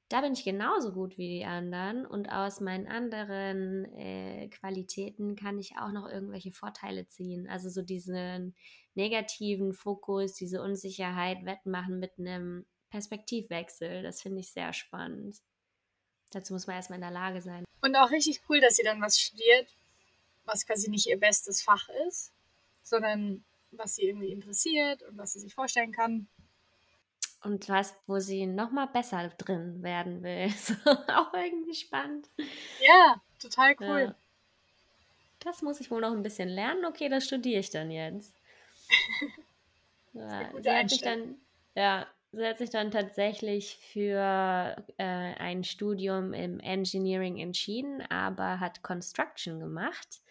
[0.09, 5.59] Da bin ich genauso gut wie die anderen und aus meinen anderen äh, Qualitäten kann
[5.59, 7.47] ich auch noch irgendwelche Vorteile ziehen.
[7.49, 8.55] Also so diesen
[8.95, 14.03] negativen Fokus, diese Unsicherheit wettmachen mit einem Perspektivwechsel.
[14.03, 15.37] Das finde ich sehr spannend.
[16.31, 17.63] Dazu muss man erstmal in der Lage sein.
[17.81, 19.67] Und auch richtig cool, dass sie dann was studiert,
[20.45, 22.31] was quasi nicht ihr bestes Fach ist,
[22.83, 26.27] sondern was sie irgendwie interessiert und was sie sich vorstellen kann.
[27.43, 30.47] Und was, wo sie nochmal besser drin werden will.
[31.15, 32.29] auch irgendwie spannend.
[32.81, 34.01] Ja, total cool.
[34.01, 34.15] Ja.
[35.39, 36.83] Das muss ich wohl noch ein bisschen lernen.
[36.85, 38.33] Okay, das studiere ich dann jetzt.
[40.13, 41.35] ja, sie hat sich dann,
[41.75, 48.83] ja, Sie hat sich dann tatsächlich für äh, ein Studium im Engineering entschieden, aber hat
[48.83, 50.21] Construction gemacht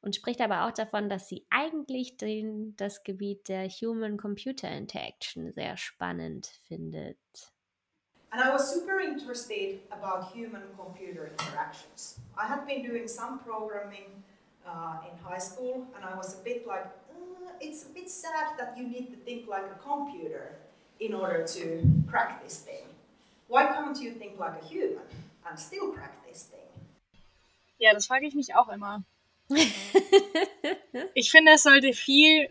[0.00, 5.76] und spricht aber auch davon, dass sie eigentlich den, das Gebiet der Human-Computer Interaction sehr
[5.76, 7.18] spannend findet.
[8.30, 12.18] And I was super interested about human-computer interactions.
[12.36, 14.24] I had been doing some programming
[14.66, 18.58] uh, in high school, and I was a bit like, uh, it's a bit sad
[18.58, 20.56] that you need to think like a computer.
[21.04, 22.86] In order to crack this thing.
[23.48, 25.04] Why can't you think like a human
[25.46, 26.60] and still crack this thing?
[27.78, 29.04] Ja, das frage ich mich auch immer.
[31.14, 32.48] ich finde, es sollte viel,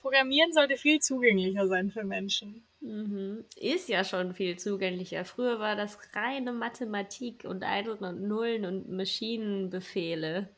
[0.00, 2.64] Programmieren sollte viel zugänglicher sein für Menschen.
[2.80, 3.44] Mhm.
[3.56, 5.24] Ist ja schon viel zugänglicher.
[5.24, 10.48] Früher war das reine Mathematik und Einsen und Nullen und Maschinenbefehle.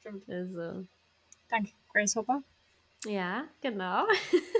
[0.00, 0.28] Stimmt.
[0.28, 0.86] Also.
[1.48, 2.42] Danke, Grace Hopper.
[3.06, 4.04] Ja, genau.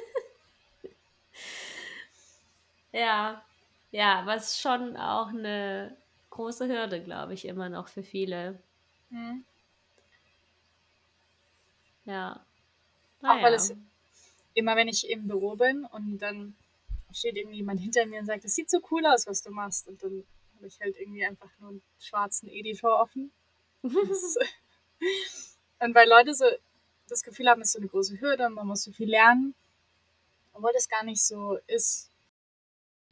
[2.93, 3.45] Ja,
[3.91, 5.97] ja, was schon auch eine
[6.31, 8.63] große Hürde, glaube ich, immer noch für viele.
[9.11, 9.45] Mhm.
[12.05, 12.45] Ja.
[13.21, 13.39] Naja.
[13.39, 13.75] Auch weil es
[14.55, 16.57] immer, wenn ich im Büro bin und dann
[17.13, 19.89] steht irgendwie jemand hinter mir und sagt, es sieht so cool aus, was du machst.
[19.89, 20.25] Und dann
[20.57, 23.33] habe ich halt irgendwie einfach nur einen schwarzen Editor offen.
[23.83, 23.95] und
[25.95, 26.45] weil Leute so
[27.09, 29.55] das Gefühl haben, es ist so eine große Hürde, man muss so viel lernen,
[30.53, 32.08] obwohl das gar nicht so ist.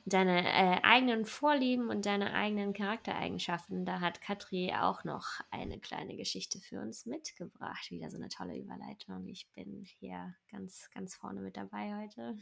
[0.09, 6.16] Deine äh, eigenen Vorlieben und deine eigenen Charaktereigenschaften, da hat Katri auch noch eine kleine
[6.16, 7.90] Geschichte für uns mitgebracht.
[7.90, 9.27] Wieder so eine tolle Überleitung.
[9.27, 12.37] Ich bin hier ganz, ganz vorne mit dabei heute.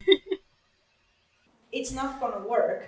[1.72, 2.86] It's not gonna work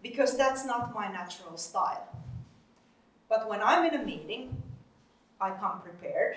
[0.00, 2.06] because that's not my natural style.
[3.28, 4.62] But when I'm in a meeting,
[5.40, 6.36] I come prepared.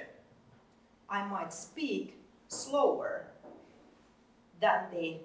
[1.07, 2.15] I might speak
[2.47, 3.27] slower
[4.59, 5.19] than the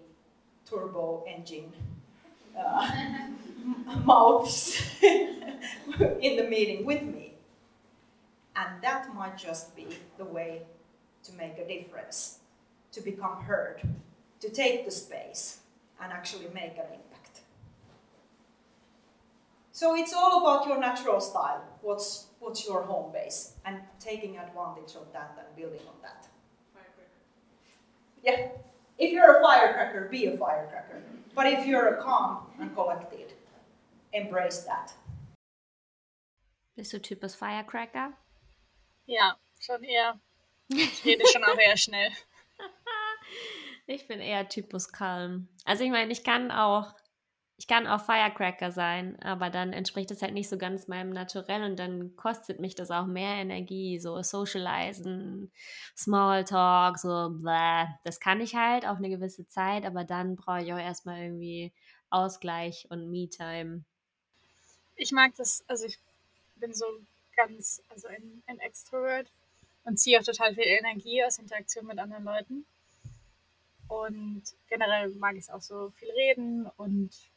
[0.73, 1.73] turbo engine
[2.59, 2.91] uh,
[4.05, 7.35] mouths in the meeting with me.
[8.57, 9.87] And that might just be
[10.19, 10.63] the way
[11.25, 12.39] to make a difference,
[12.93, 13.81] to become heard,
[14.41, 15.61] to take the space
[16.03, 17.41] and actually make an impact.
[19.73, 21.65] So it's all about your natural style.
[21.81, 26.27] What's what's your home base and taking advantage of that and building on that.
[28.23, 28.49] Yeah.
[28.99, 31.03] If you're a firecracker, be a firecracker.
[31.35, 33.33] But if you're a calm and collected,
[34.13, 34.93] embrace that.
[36.77, 38.13] Bist du Typus Firecracker?
[39.07, 40.21] Ja, schon eher.
[40.69, 42.11] Ich rede schon auch eher schnell.
[43.87, 45.49] ich bin eher Typus Calm.
[45.65, 46.95] Also ich meine, ich kann auch
[47.63, 51.63] ich kann auch Firecracker sein, aber dann entspricht das halt nicht so ganz meinem Naturell
[51.63, 55.53] und dann kostet mich das auch mehr Energie, so Socializen,
[55.97, 58.01] Smalltalk, so blah.
[58.03, 61.73] Das kann ich halt auf eine gewisse Zeit, aber dann brauche ich auch erstmal irgendwie
[62.11, 63.85] Ausgleich und Me-Time.
[64.97, 66.01] Ich mag das, also ich
[66.57, 66.85] bin so
[67.37, 69.31] ganz, also ein, ein Extrovert
[69.85, 72.67] und ziehe auch total viel Energie aus Interaktion mit anderen Leuten.
[73.87, 77.31] Und generell mag ich es auch so viel reden und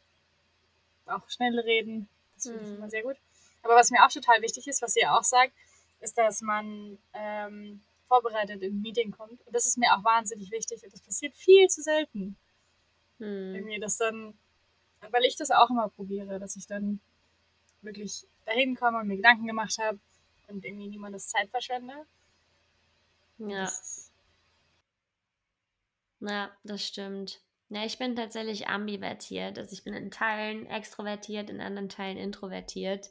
[1.07, 2.07] auch schnell reden.
[2.35, 2.75] Das finde ich mhm.
[2.77, 3.17] immer sehr gut.
[3.63, 5.53] Aber was mir auch total wichtig ist, was ihr auch sagt,
[5.99, 9.45] ist, dass man ähm, vorbereitet in ein Meeting kommt.
[9.45, 10.83] Und das ist mir auch wahnsinnig wichtig.
[10.83, 12.37] Und das passiert viel zu selten.
[13.17, 13.55] Mhm.
[13.55, 14.37] Irgendwie, dass dann,
[15.09, 16.99] weil ich das auch immer probiere, dass ich dann
[17.81, 19.99] wirklich dahin komme und mir Gedanken gemacht habe
[20.47, 21.93] und irgendwie niemandes Zeit verschwende.
[23.37, 23.61] Ja.
[23.61, 24.11] Das
[26.19, 27.41] ja, das stimmt.
[27.69, 29.57] Ja, ich bin tatsächlich ambivertiert.
[29.57, 33.09] Also ich bin in Teilen extrovertiert, in anderen Teilen introvertiert.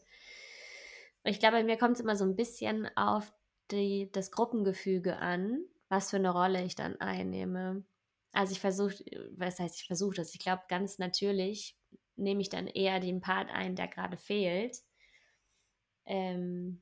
[1.25, 3.33] Und ich glaube, bei mir kommt es immer so ein bisschen auf
[3.71, 7.85] die, das Gruppengefüge an, was für eine Rolle ich dann einnehme.
[8.33, 9.05] Also ich versuche,
[9.37, 10.35] was heißt ich versuche das?
[10.35, 11.77] Ich glaube, ganz natürlich
[12.17, 14.79] nehme ich dann eher den Part ein, der gerade fehlt.
[16.07, 16.81] Ähm,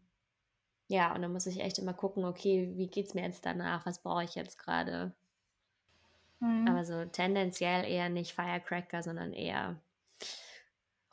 [0.88, 3.86] ja, und dann muss ich echt immer gucken, okay, wie geht es mir jetzt danach?
[3.86, 5.14] Was brauche ich jetzt gerade?
[6.42, 6.66] Mhm.
[6.68, 9.80] Aber so tendenziell eher nicht Firecracker, sondern eher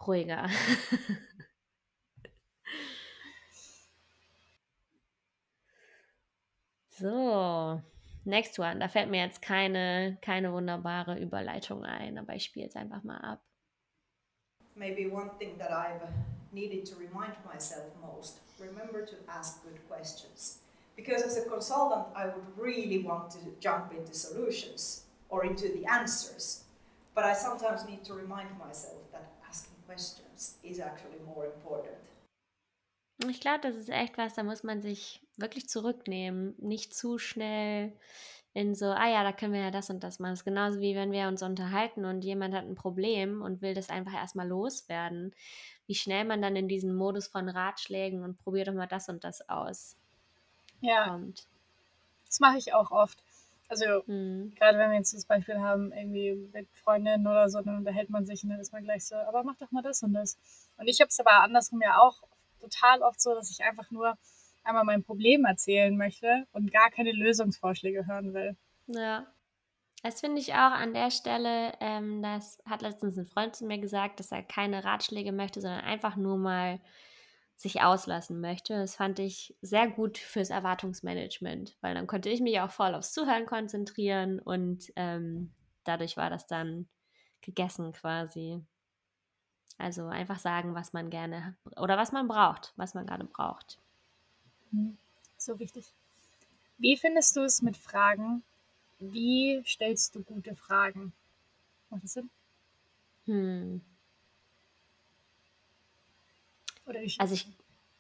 [0.06, 0.50] ruhiger.
[6.90, 7.82] so,
[8.26, 8.80] next one.
[8.80, 13.20] Da fällt mir jetzt keine, keine wunderbare Überleitung ein, aber ich spiele es einfach mal
[13.20, 13.42] ab.
[14.76, 16.02] Maybe one thing that I've
[16.52, 20.62] needed to remind myself most remember to ask good questions.
[20.96, 25.86] Because as a consultant, I would really want to jump into solutions or into the
[25.86, 26.66] answers.
[27.16, 31.98] But I sometimes need to remind myself that asking questions is actually more important.
[33.28, 37.92] Ich glaube, das ist echt was, da muss man sich wirklich zurücknehmen, nicht zu schnell
[38.54, 40.32] in so, ah ja, da können wir ja das und das machen.
[40.32, 43.74] Das ist genauso wie wenn wir uns unterhalten und jemand hat ein Problem und will
[43.74, 45.36] das einfach erstmal loswerden.
[45.86, 49.24] Wie schnell man dann in diesen Modus von Ratschlägen und probiert doch mal das und
[49.24, 49.98] das aus.
[50.82, 51.10] Ja.
[51.10, 51.48] Kommt.
[52.26, 53.22] Das mache ich auch oft.
[53.70, 54.54] Also mhm.
[54.56, 58.26] gerade wenn wir jetzt das Beispiel haben, irgendwie mit Freundinnen oder so, dann unterhält man
[58.26, 60.38] sich und dann ist man gleich so, aber mach doch mal das und das.
[60.78, 62.24] Und ich habe es aber andersrum ja auch
[62.60, 64.18] total oft so, dass ich einfach nur
[64.64, 68.58] einmal mein Problem erzählen möchte und gar keine Lösungsvorschläge hören will.
[68.88, 69.28] Ja.
[70.02, 73.80] Das finde ich auch an der Stelle, ähm, das hat letztens ein Freund zu mir
[73.80, 76.80] gesagt, dass er keine Ratschläge möchte, sondern einfach nur mal
[77.60, 78.74] sich auslassen möchte.
[78.74, 83.12] Das fand ich sehr gut fürs Erwartungsmanagement, weil dann konnte ich mich auch voll aufs
[83.12, 85.52] Zuhören konzentrieren und ähm,
[85.84, 86.88] dadurch war das dann
[87.42, 88.64] gegessen quasi.
[89.78, 93.78] Also einfach sagen, was man gerne oder was man braucht, was man gerade braucht.
[94.72, 94.98] Mhm.
[95.38, 95.92] So wichtig.
[96.78, 98.42] Wie findest du es mit Fragen?
[99.00, 101.12] Wie stellst du gute Fragen?
[101.90, 102.30] Macht das Sinn?
[103.26, 103.82] Hm.
[106.90, 107.48] Oder wie also ich,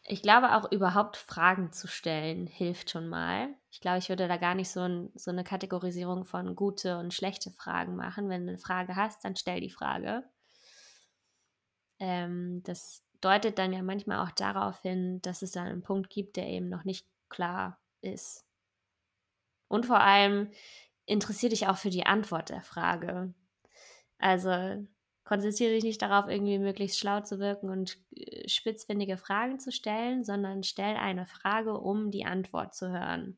[0.05, 3.49] Ich glaube auch überhaupt Fragen zu stellen hilft schon mal.
[3.71, 7.13] Ich glaube, ich würde da gar nicht so, ein, so eine Kategorisierung von gute und
[7.13, 8.29] schlechte Fragen machen.
[8.29, 10.23] Wenn du eine Frage hast, dann stell die Frage.
[11.99, 16.35] Ähm, das deutet dann ja manchmal auch darauf hin, dass es dann einen Punkt gibt,
[16.37, 18.45] der eben noch nicht klar ist.
[19.67, 20.51] Und vor allem
[21.05, 23.33] interessiere dich auch für die Antwort der Frage.
[24.19, 24.85] Also
[25.29, 30.23] konzentriere dich nicht darauf, irgendwie möglichst schlau zu wirken und äh, spitzfindige Fragen zu stellen,
[30.23, 33.37] sondern stell eine Frage, um die Antwort zu hören.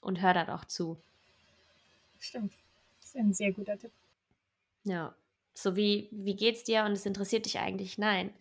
[0.00, 1.00] Und hör da doch zu.
[2.18, 2.52] Stimmt.
[2.98, 3.92] Das ist ein sehr guter Tipp.
[4.82, 5.14] Ja.
[5.54, 7.96] So wie, wie geht's dir und es interessiert dich eigentlich?
[7.96, 8.34] Nein.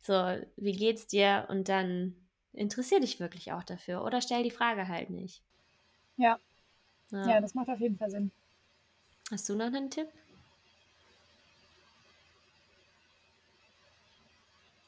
[0.00, 2.16] So, wie geht's dir und dann
[2.54, 5.42] interessier dich wirklich auch dafür oder stell die Frage halt nicht.
[6.16, 6.40] Ja.
[7.10, 8.30] Ja, ja das macht auf jeden Fall Sinn.
[9.30, 10.08] Hast du noch einen Tipp?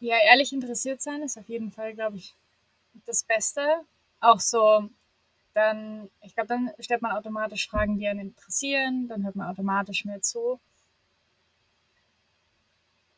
[0.00, 2.36] Ja, ehrlich interessiert sein ist auf jeden Fall, glaube ich,
[3.06, 3.62] das Beste.
[4.20, 4.88] Auch so,
[5.54, 10.04] dann, ich glaube, dann stellt man automatisch Fragen, die einen interessieren, dann hört man automatisch
[10.04, 10.60] mehr zu.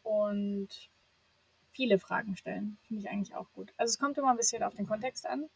[0.02, 0.68] Und
[1.72, 3.72] viele Fragen stellen, finde ich eigentlich auch gut.
[3.76, 5.48] Also es kommt immer ein bisschen auf den Kontext an,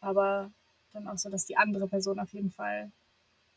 [0.00, 0.50] aber
[0.92, 2.90] dann auch so, dass die andere Person auf jeden Fall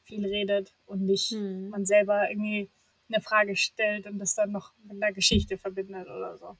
[0.04, 1.70] viel redet und nicht hm.
[1.70, 2.70] man selber irgendwie
[3.14, 6.58] eine Frage stellt und das dann noch mit einer Geschichte verbindet oder so.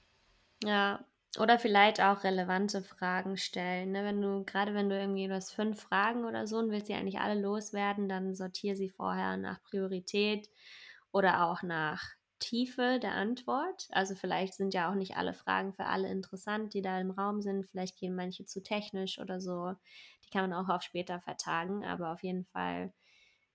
[0.64, 1.06] Ja,
[1.40, 3.94] oder vielleicht auch relevante Fragen stellen.
[3.94, 4.04] Ne?
[4.04, 6.94] Wenn du, gerade wenn du irgendwie du hast fünf Fragen oder so und willst sie
[6.94, 10.50] eigentlich alle loswerden, dann sortiere sie vorher nach Priorität
[11.12, 12.04] oder auch nach
[12.40, 13.88] Tiefe der Antwort.
[13.92, 17.42] Also vielleicht sind ja auch nicht alle Fragen für alle interessant, die da im Raum
[17.42, 17.66] sind.
[17.66, 19.74] Vielleicht gehen manche zu technisch oder so.
[20.26, 22.92] Die kann man auch auf später vertagen, aber auf jeden Fall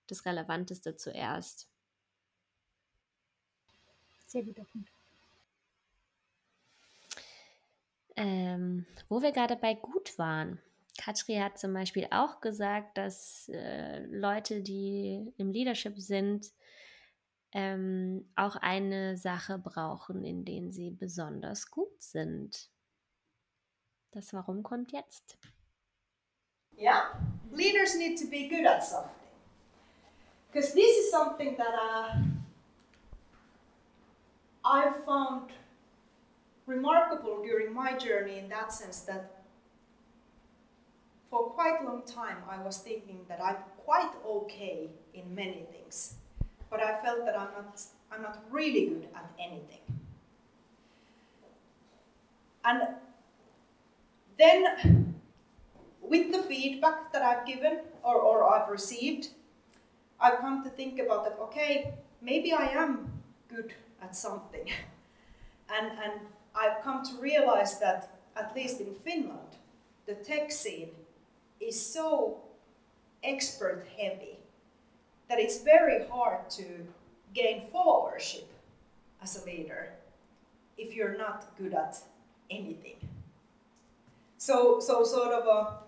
[0.07, 1.69] das Relevanteste zuerst.
[4.27, 4.89] Sehr guter Punkt.
[8.17, 10.59] Ähm, wo wir gerade bei gut waren.
[10.97, 16.51] Katri hat zum Beispiel auch gesagt, dass äh, Leute, die im Leadership sind,
[17.53, 22.69] ähm, auch eine Sache brauchen, in denen sie besonders gut sind.
[24.11, 25.37] Das Warum kommt jetzt.
[26.77, 27.17] Yeah,
[27.51, 29.11] leaders need to be good at something.
[30.51, 32.36] Because this is something that uh,
[34.69, 35.51] I've found
[36.65, 39.31] remarkable during my journey in that sense that
[41.29, 46.15] for quite a long time I was thinking that I'm quite okay in many things,
[46.69, 49.79] but I felt that I'm not, I'm not really good at anything.
[52.65, 52.81] And
[54.37, 55.15] then,
[56.01, 59.29] with the feedback that I've given or, or I've received,
[60.19, 63.13] I've come to think about that okay, maybe I am
[63.47, 64.69] good at something.
[65.69, 66.13] and, and
[66.55, 69.57] I've come to realize that, at least in Finland,
[70.05, 70.91] the tech scene
[71.59, 72.37] is so
[73.23, 74.37] expert heavy
[75.27, 76.63] that it's very hard to
[77.33, 78.45] gain followership
[79.21, 79.89] as a leader
[80.77, 81.99] if you're not good at
[82.49, 82.95] anything.
[84.37, 85.79] So, so sort of a,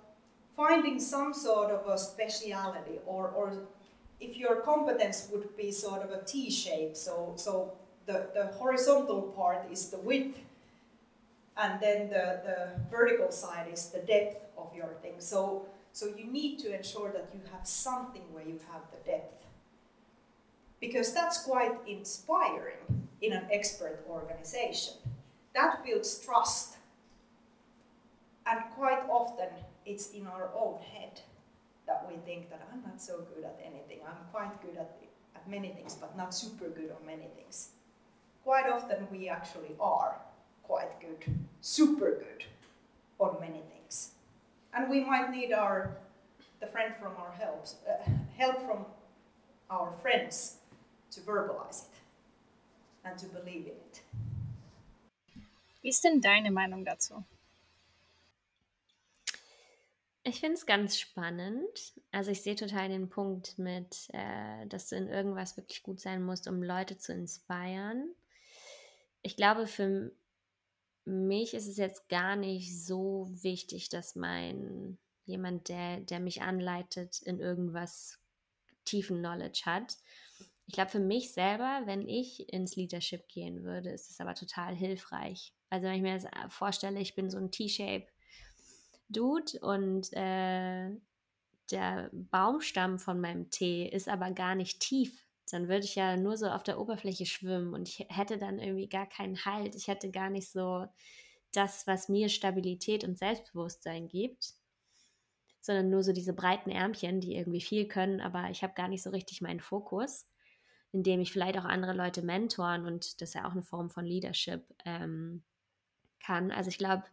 [0.55, 3.59] finding some sort of a speciality or, or
[4.19, 7.73] if your competence would be sort of a T-shape, so, so
[8.09, 10.39] the, the horizontal part is the width,
[11.55, 12.57] and then the, the
[12.89, 15.13] vertical side is the depth of your thing.
[15.19, 19.45] So, so you need to ensure that you have something where you have the depth.
[20.81, 24.95] Because that's quite inspiring in an expert organization.
[25.53, 26.77] That builds trust.
[28.47, 29.49] And quite often
[29.85, 31.21] it's in our own head
[31.85, 33.99] that we think that I'm not so good at anything.
[34.07, 34.97] I'm quite good at,
[35.35, 37.71] at many things, but not super good on many things
[38.49, 40.15] quite often we actually are
[40.63, 41.23] quite good,
[41.61, 42.41] super good
[43.19, 44.13] on many things.
[44.73, 45.97] And we might need our
[46.59, 48.09] the friend from our helps, uh,
[48.39, 48.85] help from
[49.69, 50.57] our friends
[51.11, 51.97] to verbalize it
[53.05, 54.01] and to believe in it.
[55.83, 57.23] Wie ist denn deine Meinung dazu?
[60.23, 61.93] Ich finde es ganz spannend.
[62.11, 66.23] Also ich sehe total den Punkt mit, äh, dass du in irgendwas wirklich gut sein
[66.23, 68.15] musst, um Leute zu inspirieren
[69.21, 70.11] ich glaube, für
[71.05, 77.21] mich ist es jetzt gar nicht so wichtig, dass mein jemand, der, der mich anleitet,
[77.21, 78.19] in irgendwas
[78.85, 79.97] tiefen Knowledge hat.
[80.65, 84.75] Ich glaube, für mich selber, wenn ich ins Leadership gehen würde, ist es aber total
[84.75, 85.53] hilfreich.
[85.69, 88.07] Also wenn ich mir das äh, vorstelle, ich bin so ein T-Shape
[89.09, 90.91] Dude und äh,
[91.71, 96.37] der Baumstamm von meinem Tee ist aber gar nicht tief dann würde ich ja nur
[96.37, 99.75] so auf der Oberfläche schwimmen und ich hätte dann irgendwie gar keinen Halt.
[99.75, 100.85] Ich hätte gar nicht so
[101.53, 104.53] das, was mir Stabilität und Selbstbewusstsein gibt,
[105.61, 109.03] sondern nur so diese breiten Ärmchen, die irgendwie viel können, aber ich habe gar nicht
[109.03, 110.27] so richtig meinen Fokus,
[110.91, 114.05] indem ich vielleicht auch andere Leute mentoren und das ist ja auch eine Form von
[114.05, 115.43] Leadership ähm,
[116.19, 116.51] kann.
[116.51, 117.03] Also ich glaube,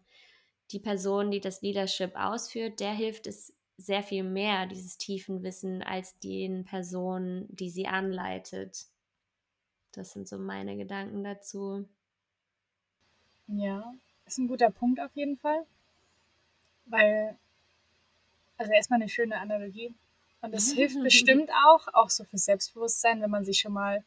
[0.71, 5.83] die Person, die das Leadership ausführt, der hilft es sehr viel mehr, dieses tiefen Wissen,
[5.83, 8.87] als den Personen, die sie anleitet.
[9.93, 11.89] Das sind so meine Gedanken dazu.
[13.49, 15.65] Ja, ist ein guter Punkt auf jeden Fall.
[16.87, 17.37] Weil,
[18.57, 19.95] also erstmal eine schöne Analogie.
[20.41, 24.05] Und das hilft bestimmt auch, auch so für Selbstbewusstsein, wenn man sich schon mal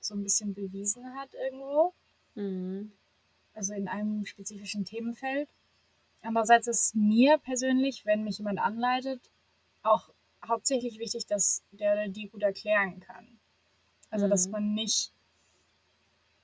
[0.00, 1.92] so ein bisschen bewiesen hat irgendwo.
[2.34, 2.92] Mhm.
[3.54, 5.48] Also in einem spezifischen Themenfeld.
[6.22, 9.30] Andererseits ist mir persönlich, wenn mich jemand anleitet,
[9.82, 10.10] auch
[10.46, 13.38] hauptsächlich wichtig, dass der oder die gut erklären kann.
[14.10, 14.30] Also, mhm.
[14.30, 15.12] dass man nicht,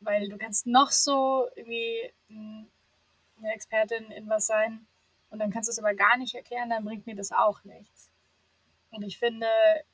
[0.00, 4.86] weil du kannst noch so irgendwie eine Expertin in was sein
[5.30, 8.10] und dann kannst du es aber gar nicht erklären, dann bringt mir das auch nichts.
[8.90, 9.48] Und ich finde,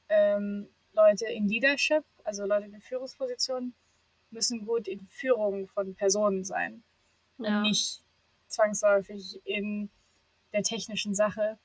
[0.09, 3.75] ähm, Leute in Leadership, also Leute in Führungspositionen,
[4.31, 6.83] müssen gut in Führung von Personen sein.
[7.39, 7.59] Ja.
[7.59, 8.03] Und nicht
[8.53, 9.91] zwangsläufig in
[10.53, 11.59] der technischen Sache,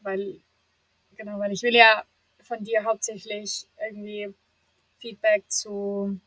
[0.00, 0.40] weil,
[1.16, 2.04] genau, weil ich will ja
[2.42, 4.34] von dir hauptsächlich irgendwie
[4.98, 6.18] Feedback zu,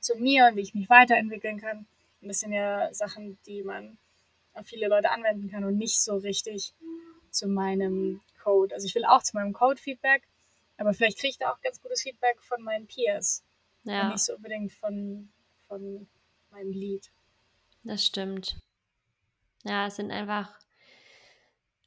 [0.00, 1.86] zu mir und wie ich mich weiterentwickeln kann.
[2.20, 3.98] Und das sind ja Sachen, die man
[4.54, 6.74] auf viele Leute anwenden kann und nicht so richtig
[7.30, 8.74] zu meinem Code.
[8.74, 10.22] Also ich will auch zu meinem Code Feedback,
[10.78, 13.44] aber vielleicht kriege ich da auch ganz gutes Feedback von meinen Peers.
[13.84, 14.06] Ja.
[14.06, 15.28] Und nicht so unbedingt von,
[15.68, 16.08] von
[16.50, 17.10] meinem Lead.
[17.84, 18.56] Das stimmt.
[19.66, 20.58] Ja, es sind einfach,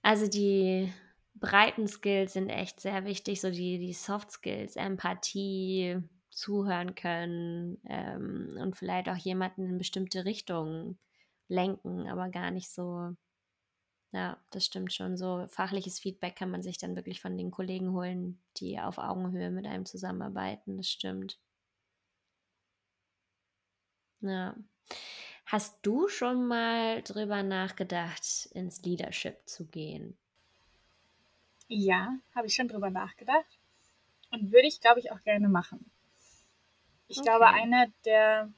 [0.01, 0.91] also die
[1.35, 5.97] breiten Skills sind echt sehr wichtig, so die, die Soft Skills, Empathie,
[6.31, 10.99] zuhören können ähm, und vielleicht auch jemanden in bestimmte Richtungen
[11.47, 13.15] lenken, aber gar nicht so,
[14.11, 15.17] ja, das stimmt schon.
[15.17, 19.51] So fachliches Feedback kann man sich dann wirklich von den Kollegen holen, die auf Augenhöhe
[19.51, 21.39] mit einem zusammenarbeiten, das stimmt.
[24.21, 24.55] Ja.
[25.51, 30.15] Hast du schon mal drüber nachgedacht, ins Leadership zu gehen?
[31.67, 33.57] Ja, habe ich schon drüber nachgedacht
[34.29, 35.89] und würde ich, glaube ich, auch gerne machen.
[37.07, 37.25] Ich okay.
[37.25, 38.53] glaube, eine der,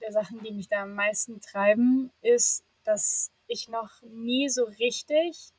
[0.00, 5.50] der Sachen, die mich da am meisten treiben, ist, dass ich noch nie so richtig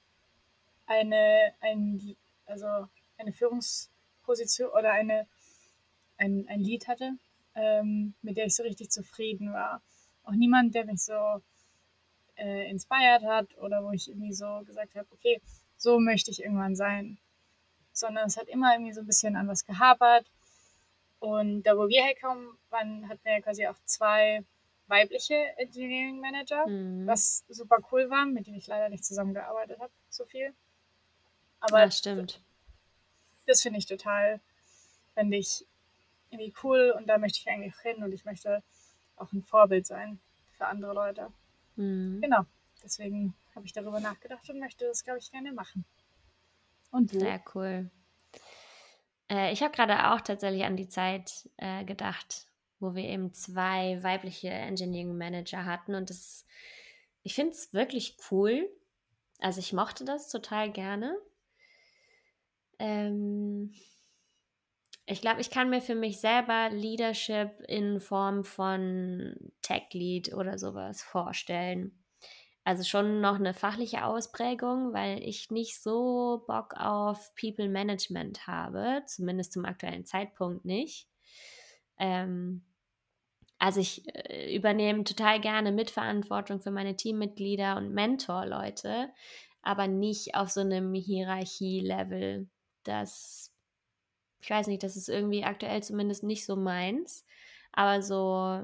[0.87, 2.15] eine, ein,
[2.47, 2.87] also
[3.19, 5.27] eine Führungsposition oder eine,
[6.17, 7.19] ein, ein Lied hatte,
[7.53, 9.83] ähm, mit der ich so richtig zufrieden war
[10.23, 11.41] auch niemand, der mich so
[12.35, 15.41] äh, inspiriert hat oder wo ich irgendwie so gesagt habe, okay,
[15.77, 17.17] so möchte ich irgendwann sein.
[17.91, 20.25] Sondern es hat immer irgendwie so ein bisschen an was gehapert.
[21.19, 24.43] Und da, wo wir herkommen, waren, hatten wir ja quasi auch zwei
[24.87, 27.07] weibliche Engineering Manager, mhm.
[27.07, 30.53] was super cool war, mit denen ich leider nicht zusammengearbeitet habe, so viel.
[31.59, 32.41] Aber ja, stimmt.
[33.45, 34.41] Das finde ich total,
[35.13, 35.65] finde ich
[36.29, 38.63] irgendwie cool und da möchte ich eigentlich hin und ich möchte
[39.17, 40.19] auch ein Vorbild sein
[40.57, 41.31] für andere Leute.
[41.75, 42.21] Mhm.
[42.21, 42.45] Genau.
[42.83, 45.85] Deswegen habe ich darüber nachgedacht und möchte das, glaube ich, gerne machen.
[46.91, 47.19] Und du?
[47.19, 47.89] Sehr cool.
[49.29, 52.47] Äh, ich habe gerade auch tatsächlich an die Zeit äh, gedacht,
[52.79, 56.45] wo wir eben zwei weibliche Engineering Manager hatten und das,
[57.23, 58.69] ich finde es wirklich cool.
[59.39, 61.17] Also ich mochte das total gerne.
[62.79, 63.73] Ähm,
[65.05, 70.57] ich glaube, ich kann mir für mich selber Leadership in Form von Tech Lead oder
[70.57, 72.03] sowas vorstellen.
[72.63, 79.03] Also schon noch eine fachliche Ausprägung, weil ich nicht so Bock auf People Management habe,
[79.05, 81.09] zumindest zum aktuellen Zeitpunkt nicht.
[81.99, 82.63] Ähm,
[83.59, 89.09] also ich äh, übernehme total gerne Mitverantwortung für meine Teammitglieder und Mentor-Leute,
[89.61, 92.47] aber nicht auf so einem Hierarchie-Level.
[92.83, 93.52] Das
[94.43, 97.25] ich weiß nicht, das ist irgendwie aktuell zumindest nicht so meins.
[97.71, 98.61] Aber so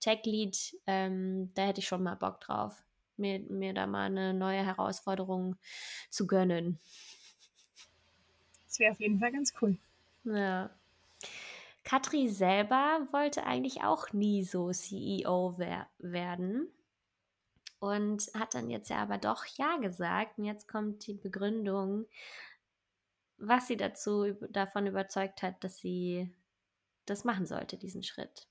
[0.00, 2.84] Tech-Lead, ähm, da hätte ich schon mal Bock drauf,
[3.16, 5.56] mir, mir da mal eine neue Herausforderung
[6.10, 6.80] zu gönnen.
[8.66, 9.78] Das wäre auf jeden Fall ganz cool.
[10.24, 10.70] Ja.
[11.84, 16.66] Katri selber wollte eigentlich auch nie so CEO wer werden
[17.78, 20.38] und hat dann jetzt ja aber doch Ja gesagt.
[20.38, 22.06] Und jetzt kommt die Begründung,
[23.48, 26.34] was sie dazu davon überzeugt hat, dass sie
[27.06, 28.48] das machen sollte, diesen Schritt.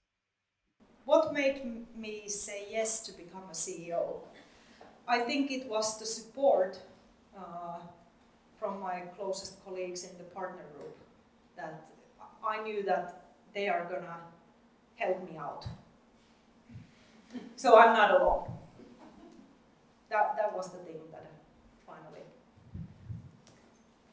[1.05, 1.61] What made
[1.95, 4.23] me say yes to become a CEO?
[5.07, 6.79] I think it was the support
[7.35, 7.79] uh,
[8.57, 10.95] from my closest colleagues in the partner group
[11.57, 11.89] that
[12.43, 13.21] I knew that
[13.53, 14.17] they are gonna
[14.95, 15.67] help me out.
[17.57, 18.53] So I'm not alone.
[20.13, 21.25] that, that was the thing that
[21.87, 22.21] finally,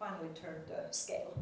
[0.01, 1.35] finally turned the scale.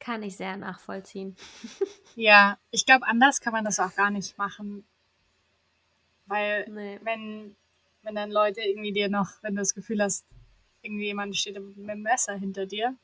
[0.00, 1.36] Kann ich sehr nachvollziehen.
[2.16, 4.84] Ja, ich glaube, anders kann man das auch gar nicht machen.
[6.26, 6.98] Weil Nee.
[7.02, 7.56] wenn,
[8.02, 10.26] wenn dann Leute irgendwie dir noch, wenn du das Gefühl hast,
[10.82, 12.94] irgendwie jemand steht mit einem Messer hinter dir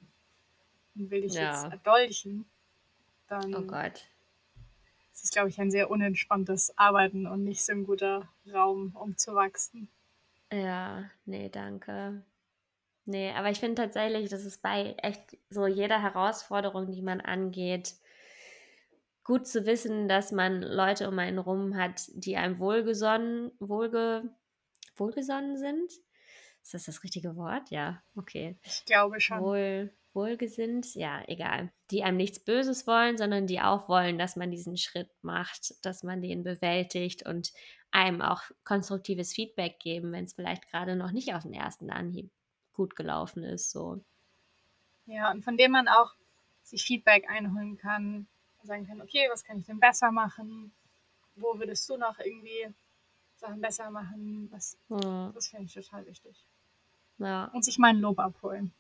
[0.95, 1.47] und will dich Ja.
[1.47, 2.45] jetzt erdolchen,
[3.29, 4.07] dann Oh Gott.
[5.13, 9.17] ist es, glaube ich, ein sehr unentspanntes Arbeiten und nicht so ein guter Raum, um
[9.17, 9.89] zu wachsen.
[10.53, 12.23] Ja, nee, danke.
[13.11, 17.95] Nee, aber ich finde tatsächlich, dass es bei echt so jeder Herausforderung, die man angeht,
[19.25, 24.31] gut zu wissen, dass man Leute um einen rum hat, die einem wohlgesonnen, wohlge,
[24.95, 25.91] wohlgesonnen sind.
[26.63, 27.71] Ist das das richtige Wort?
[27.71, 28.61] Ja, okay.
[28.63, 29.41] Ich glaube schon.
[29.41, 31.73] Wohl, wohlgesinnt, ja, egal.
[31.91, 36.05] Die einem nichts Böses wollen, sondern die auch wollen, dass man diesen Schritt macht, dass
[36.05, 37.53] man den bewältigt und
[37.91, 42.31] einem auch konstruktives Feedback geben, wenn es vielleicht gerade noch nicht auf den ersten Anhieb
[42.81, 43.71] gut gelaufen ist.
[43.73, 44.01] So.
[45.05, 46.15] Ja, und von dem man auch
[46.63, 48.27] sich Feedback einholen kann
[48.59, 50.73] und sagen kann, okay, was kann ich denn besser machen?
[51.37, 52.73] Wo würdest du noch irgendwie
[53.37, 54.49] Sachen besser machen?
[54.51, 56.43] Das, Ja, das finde ich total wichtig.
[57.19, 57.51] ja.
[57.53, 58.73] Und sich mal ein Lob abholen.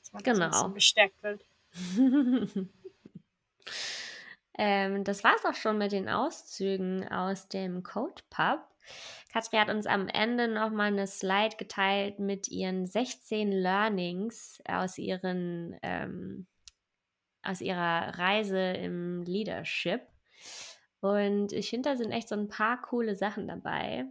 [0.00, 0.44] Dass man Genau.
[0.44, 1.44] ein bisschen bestärkt wird.
[4.58, 8.60] ähm, das war's auch schon mit den Auszügen aus dem Code Pub.
[9.32, 15.76] Katrin hat uns am Ende nochmal eine Slide geteilt mit ihren 16 Learnings aus, ihren,
[15.82, 16.46] ähm,
[17.42, 20.02] aus ihrer Reise im Leadership.
[21.00, 24.06] Und ich finde, da sind echt so ein paar coole Sachen dabei.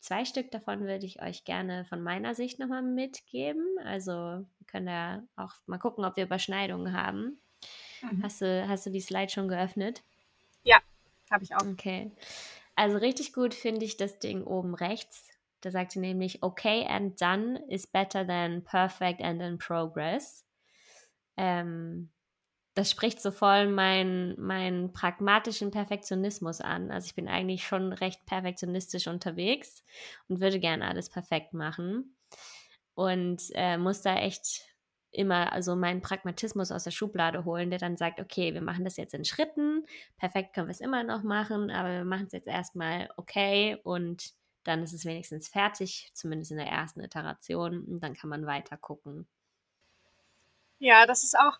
[0.00, 3.66] Zwei Stück davon würde ich euch gerne von meiner Sicht nochmal mitgeben.
[3.84, 7.40] Also wir können da auch mal gucken, ob wir Überschneidungen haben.
[8.02, 8.22] Mhm.
[8.22, 10.02] Hast du, hast du die Slide schon geöffnet?
[11.30, 11.64] Habe ich auch.
[11.66, 12.10] Okay.
[12.80, 15.28] Also richtig gut finde ich das Ding oben rechts.
[15.60, 20.46] Da sagt sie nämlich, okay and done is better than perfect and in progress.
[21.36, 22.08] Ähm,
[22.72, 26.90] das spricht so voll meinen meinen pragmatischen Perfektionismus an.
[26.90, 29.84] Also ich bin eigentlich schon recht perfektionistisch unterwegs
[30.28, 32.16] und würde gerne alles perfekt machen.
[32.94, 34.69] Und äh, muss da echt
[35.12, 38.96] immer also meinen Pragmatismus aus der Schublade holen, der dann sagt, okay, wir machen das
[38.96, 39.84] jetzt in Schritten,
[40.18, 44.32] perfekt können wir es immer noch machen, aber wir machen es jetzt erstmal okay und
[44.64, 48.76] dann ist es wenigstens fertig, zumindest in der ersten Iteration und dann kann man weiter
[48.76, 49.26] gucken.
[50.78, 51.58] Ja, das ist auch.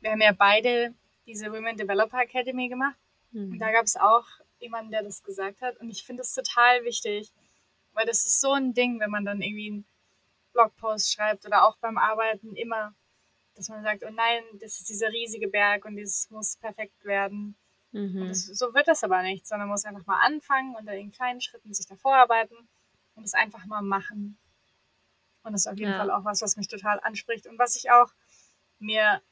[0.00, 0.94] Wir haben ja beide
[1.26, 2.96] diese Women Developer Academy gemacht.
[3.32, 3.58] Und Mhm.
[3.58, 4.24] da gab es auch
[4.60, 5.76] jemanden, der das gesagt hat.
[5.78, 7.32] Und ich finde das total wichtig,
[7.92, 9.84] weil das ist so ein Ding, wenn man dann irgendwie
[10.56, 12.94] Blogpost schreibt oder auch beim Arbeiten immer,
[13.54, 17.56] dass man sagt, oh nein, das ist dieser riesige Berg und das muss perfekt werden.
[17.92, 18.28] Mhm.
[18.28, 21.12] das, so wird das aber nicht, sondern man muss einfach mal anfangen und dann in
[21.12, 22.68] kleinen Schritten sich da vorarbeiten
[23.14, 24.38] und es einfach mal machen.
[25.42, 25.98] Und das ist auf jeden Ja.
[25.98, 28.12] Fall auch was, was mich total anspricht und was ich auch
[28.78, 29.22] mir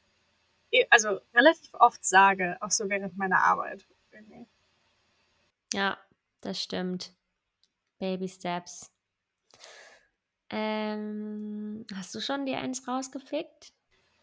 [0.71, 3.85] eh- also relativ oft sage, auch so während meiner Arbeit.
[4.11, 4.47] Irgendwie.
[5.73, 5.97] Ja,
[6.41, 7.13] das stimmt.
[7.99, 8.91] Baby Steps.
[10.49, 13.73] Ähm, hast du schon die eins rausgepickt?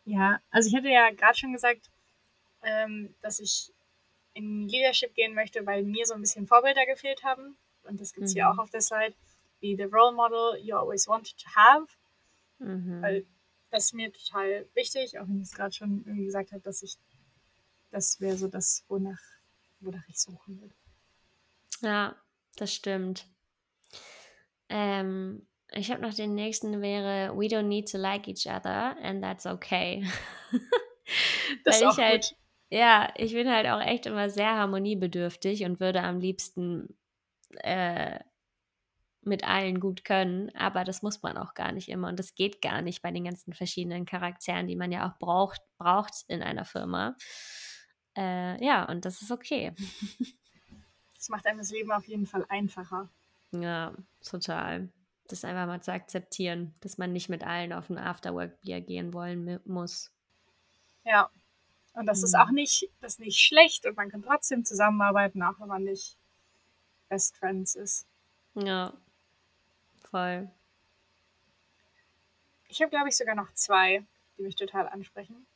[0.05, 1.91] Ja, also ich hatte ja gerade schon gesagt,
[2.63, 3.73] ähm, dass ich
[4.35, 7.57] in Leadership gehen möchte, weil mir so ein bisschen Vorbilder gefehlt haben.
[7.85, 8.53] Und das gibt es hier Mhm.
[8.53, 9.15] auch auf der Slide,
[9.61, 11.87] wie the role model you always wanted to have.
[12.61, 13.03] Mhm.
[13.03, 13.27] Weil
[13.71, 16.83] das ist mir total wichtig, auch wenn ich es gerade schon irgendwie gesagt habe, dass
[16.83, 16.97] ich,
[17.91, 19.21] das wäre so das, wonach,
[19.81, 20.75] wonach ich suchen würde.
[21.83, 22.17] Ja,
[22.57, 23.27] das stimmt.
[24.69, 29.23] Ähm, ich habe noch den nächsten wäre We don't need to like each other and
[29.23, 30.05] that's okay.
[31.65, 32.37] Das ist Weil auch ich halt, gut.
[32.71, 36.97] ja, ich bin halt auch echt immer sehr harmoniebedürftig und würde am liebsten
[37.59, 38.21] äh,
[39.21, 42.63] mit allen gut können, aber das muss man auch gar nicht immer und das geht
[42.63, 46.65] gar nicht bei den ganzen verschiedenen Charakteren, die man ja auch braucht, braucht in einer
[46.65, 47.17] Firma.
[48.17, 49.73] Äh, ja, und das ist okay.
[51.15, 53.09] Das macht einem das Leben auf jeden Fall einfacher.
[53.53, 53.95] Ja,
[54.25, 54.89] total.
[55.29, 59.61] Das einfach mal zu akzeptieren, dass man nicht mit allen auf ein Afterwork-Bier gehen wollen
[59.65, 60.11] muss.
[61.05, 61.31] Ja.
[61.95, 62.41] Und das ist Mhm.
[62.41, 66.17] auch nicht, das ist nicht schlecht und man kann trotzdem zusammenarbeiten, auch wenn man nicht
[67.09, 68.07] Best Friends ist.
[68.55, 68.93] Ja,
[70.11, 70.51] voll.
[72.69, 74.03] Ich habe, glaube ich, sogar noch zwei,
[74.39, 75.47] die mich total ansprechen.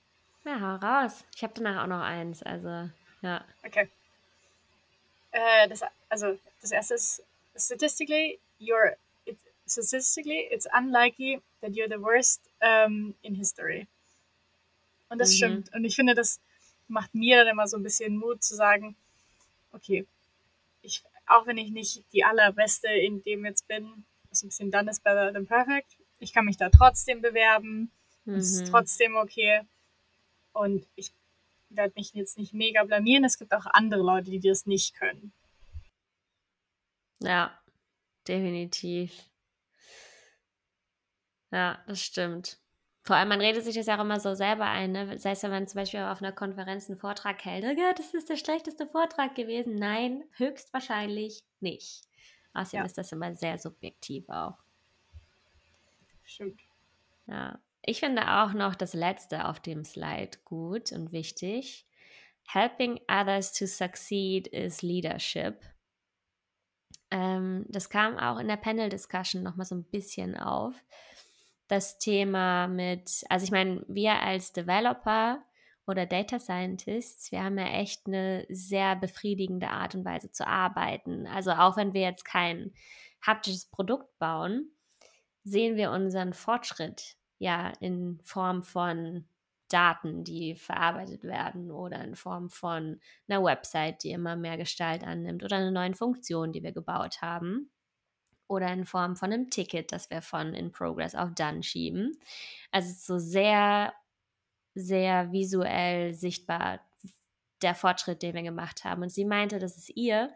[0.45, 1.25] Ja, hau raus.
[1.35, 2.91] Ich habe danach auch noch eins, also
[3.23, 3.45] ja.
[3.65, 3.89] Okay.
[5.33, 7.23] Äh, das, also, das erste ist,
[7.57, 8.97] statistically, you're,
[9.67, 13.87] statistically, it's unlikely that you're the worst um, in history.
[15.09, 15.37] Und das Mhm.
[15.37, 15.75] stimmt.
[15.75, 16.41] Und ich finde, das
[16.89, 18.97] macht mir dann immer so ein bisschen Mut zu sagen,
[19.73, 20.07] okay,
[20.83, 24.91] ich, auch wenn ich nicht die allerbeste in dem jetzt bin, ist ein bisschen done
[24.91, 25.97] is better than perfect.
[26.19, 27.91] Ich kann mich da trotzdem bewerben.
[28.25, 28.35] Mhm.
[28.35, 28.71] Es ist mhm.
[28.71, 29.63] trotzdem okay.
[30.53, 31.13] Und ich
[31.71, 33.25] werde mich jetzt nicht mega blamieren.
[33.25, 35.33] Es gibt auch andere Leute, die das nicht können.
[37.21, 37.59] Ja,
[38.29, 39.13] definitiv.
[41.51, 42.59] Ja, das stimmt.
[43.03, 45.17] Vor allem, man redet sich das ja auch immer so selber ein, ne?
[45.19, 48.15] Sei es, wenn man zum Beispiel auf einer Konferenz einen Vortrag hält, oh Gott, das
[48.15, 49.77] ist der schlechteste Vortrag gewesen.
[49.77, 52.03] Nein, höchstwahrscheinlich nicht.
[52.53, 52.85] Außerdem ja.
[52.87, 54.59] ist das immer sehr subjektiv auch.
[56.25, 56.61] Stimmt.
[57.27, 57.61] Ja.
[57.83, 61.87] Ich finde auch noch das letzte auf dem Slide gut und wichtig.
[62.49, 65.61] Helping others to succeed is leadership.
[67.13, 70.75] Ähm, das kam auch in der Panel-Discussion nochmal so ein bisschen auf.
[71.69, 75.43] Das Thema mit, also ich meine, wir als Developer
[75.87, 81.27] oder Data Scientists, wir haben ja echt eine sehr befriedigende Art und Weise zu arbeiten.
[81.27, 82.73] Also auch wenn wir jetzt kein
[83.21, 84.71] haptisches Produkt bauen,
[85.45, 89.29] sehen wir unseren Fortschritt ja in Form von
[89.69, 95.43] Daten, die verarbeitet werden oder in Form von einer Website, die immer mehr Gestalt annimmt
[95.43, 97.71] oder einer neuen Funktion, die wir gebaut haben
[98.49, 102.19] oder in Form von einem Ticket, das wir von in Progress auf Done schieben.
[102.71, 103.93] Also so sehr,
[104.75, 106.81] sehr visuell sichtbar
[107.63, 109.03] der Fortschritt, den wir gemacht haben.
[109.03, 110.35] Und sie meinte, dass es ihr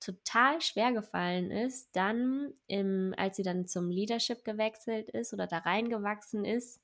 [0.00, 5.58] total schwer gefallen ist, dann, im, als sie dann zum Leadership gewechselt ist oder da
[5.58, 6.80] reingewachsen ist,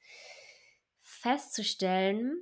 [1.03, 2.37] festzustellen,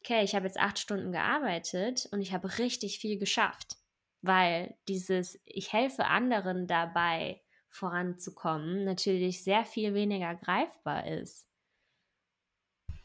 [0.00, 3.76] okay, ich habe jetzt acht Stunden gearbeitet und ich habe richtig viel geschafft,
[4.22, 7.40] weil dieses, ich helfe anderen dabei
[7.76, 11.46] voranzukommen, natürlich sehr viel weniger greifbar ist.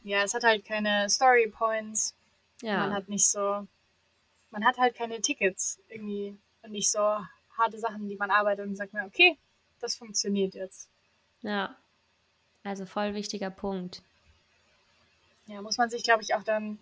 [0.02, 2.14] Ja, es hat halt keine Story Points.
[2.60, 2.78] Ja.
[2.78, 3.66] Man hat nicht so,
[4.50, 6.98] man hat halt keine Tickets irgendwie und nicht so
[7.56, 9.36] harte Sachen, die man arbeitet und sagt mir, okay,
[9.80, 10.88] das funktioniert jetzt.
[11.42, 11.76] Ja,
[12.64, 14.02] also voll wichtiger Punkt.
[15.46, 16.78] Ja, muss man sich, glaube ich, auch dann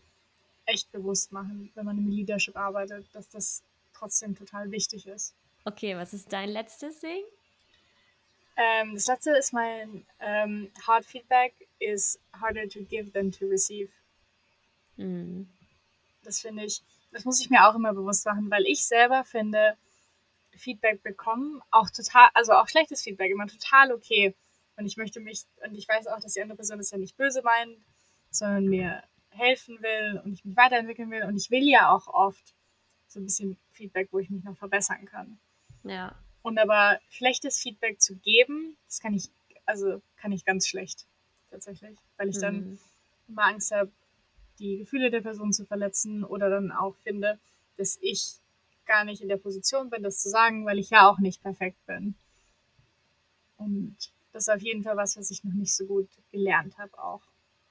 [0.67, 3.63] echt bewusst machen, wenn man im Leadership arbeitet, dass das
[3.95, 5.35] trotzdem total wichtig ist.
[5.65, 7.23] Okay, was ist dein letztes Ding?
[8.61, 13.91] Ähm, das letzte ist mein ähm, Hard Feedback is harder to give than to receive.
[14.97, 15.49] Mhm.
[16.23, 19.79] Das finde ich, das muss ich mir auch immer bewusst machen, weil ich selber finde,
[20.55, 24.35] Feedback bekommen, auch total, also auch schlechtes Feedback immer total okay.
[24.77, 27.17] Und ich möchte mich, und ich weiß auch, dass die andere Person das ja nicht
[27.17, 27.79] böse meint,
[28.31, 31.23] sondern mir helfen will und ich mich weiterentwickeln will.
[31.23, 32.55] Und ich will ja auch oft
[33.09, 35.39] so ein bisschen Feedback, wo ich mich noch verbessern kann.
[35.83, 36.15] Ja.
[36.43, 39.31] Und aber schlechtes Feedback zu geben, das kann ich,
[39.67, 41.07] also kann ich ganz schlecht
[41.51, 42.79] tatsächlich, weil ich dann mhm.
[43.29, 43.91] immer Angst habe,
[44.59, 47.39] die Gefühle der Person zu verletzen oder dann auch finde,
[47.77, 48.35] dass ich
[48.87, 51.79] gar nicht in der Position bin, das zu sagen, weil ich ja auch nicht perfekt
[51.87, 52.15] bin.
[53.57, 53.97] Und
[54.33, 57.23] das ist auf jeden Fall was, was ich noch nicht so gut gelernt habe auch.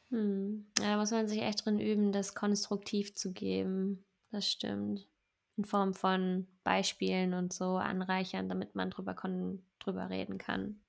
[0.10, 0.66] Hm.
[0.80, 4.04] Ja, da muss man sich echt drin üben, das konstruktiv zu geben.
[4.32, 5.08] Das stimmt.
[5.60, 9.14] In Form von Beispielen und so anreichern, damit man drüber,
[9.80, 10.80] drüber reden kann.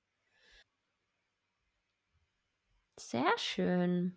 [2.97, 4.15] Sehr schön.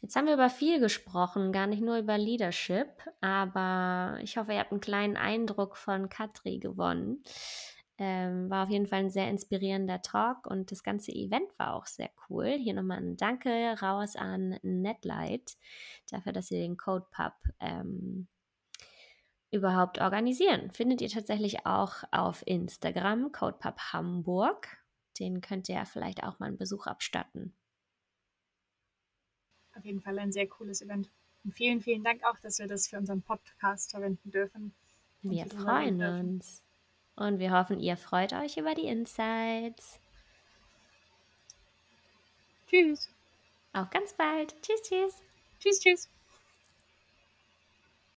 [0.00, 2.86] Jetzt haben wir über viel gesprochen, gar nicht nur über Leadership,
[3.20, 7.24] aber ich hoffe, ihr habt einen kleinen Eindruck von Katri gewonnen.
[7.98, 11.86] Ähm, war auf jeden Fall ein sehr inspirierender Talk und das ganze Event war auch
[11.86, 12.56] sehr cool.
[12.60, 15.56] Hier nochmal ein Danke raus an Netlight
[16.12, 18.28] dafür, dass sie den Code Pub ähm,
[19.54, 20.70] überhaupt organisieren.
[20.72, 24.68] Findet ihr tatsächlich auch auf Instagram, Code Pub Hamburg.
[25.18, 27.54] Den könnt ihr ja vielleicht auch mal einen Besuch abstatten
[29.76, 31.10] auf jeden Fall ein sehr cooles Event.
[31.44, 34.74] Und vielen, vielen Dank auch, dass wir das für unseren Podcast verwenden dürfen.
[35.22, 36.62] Wir freuen uns.
[37.16, 40.00] Und wir hoffen, ihr freut euch über die Insights.
[42.66, 43.08] Tschüss.
[43.72, 44.54] Auf ganz bald.
[44.62, 45.22] Tschüss, tschüss.
[45.60, 46.13] Tschüss, tschüss.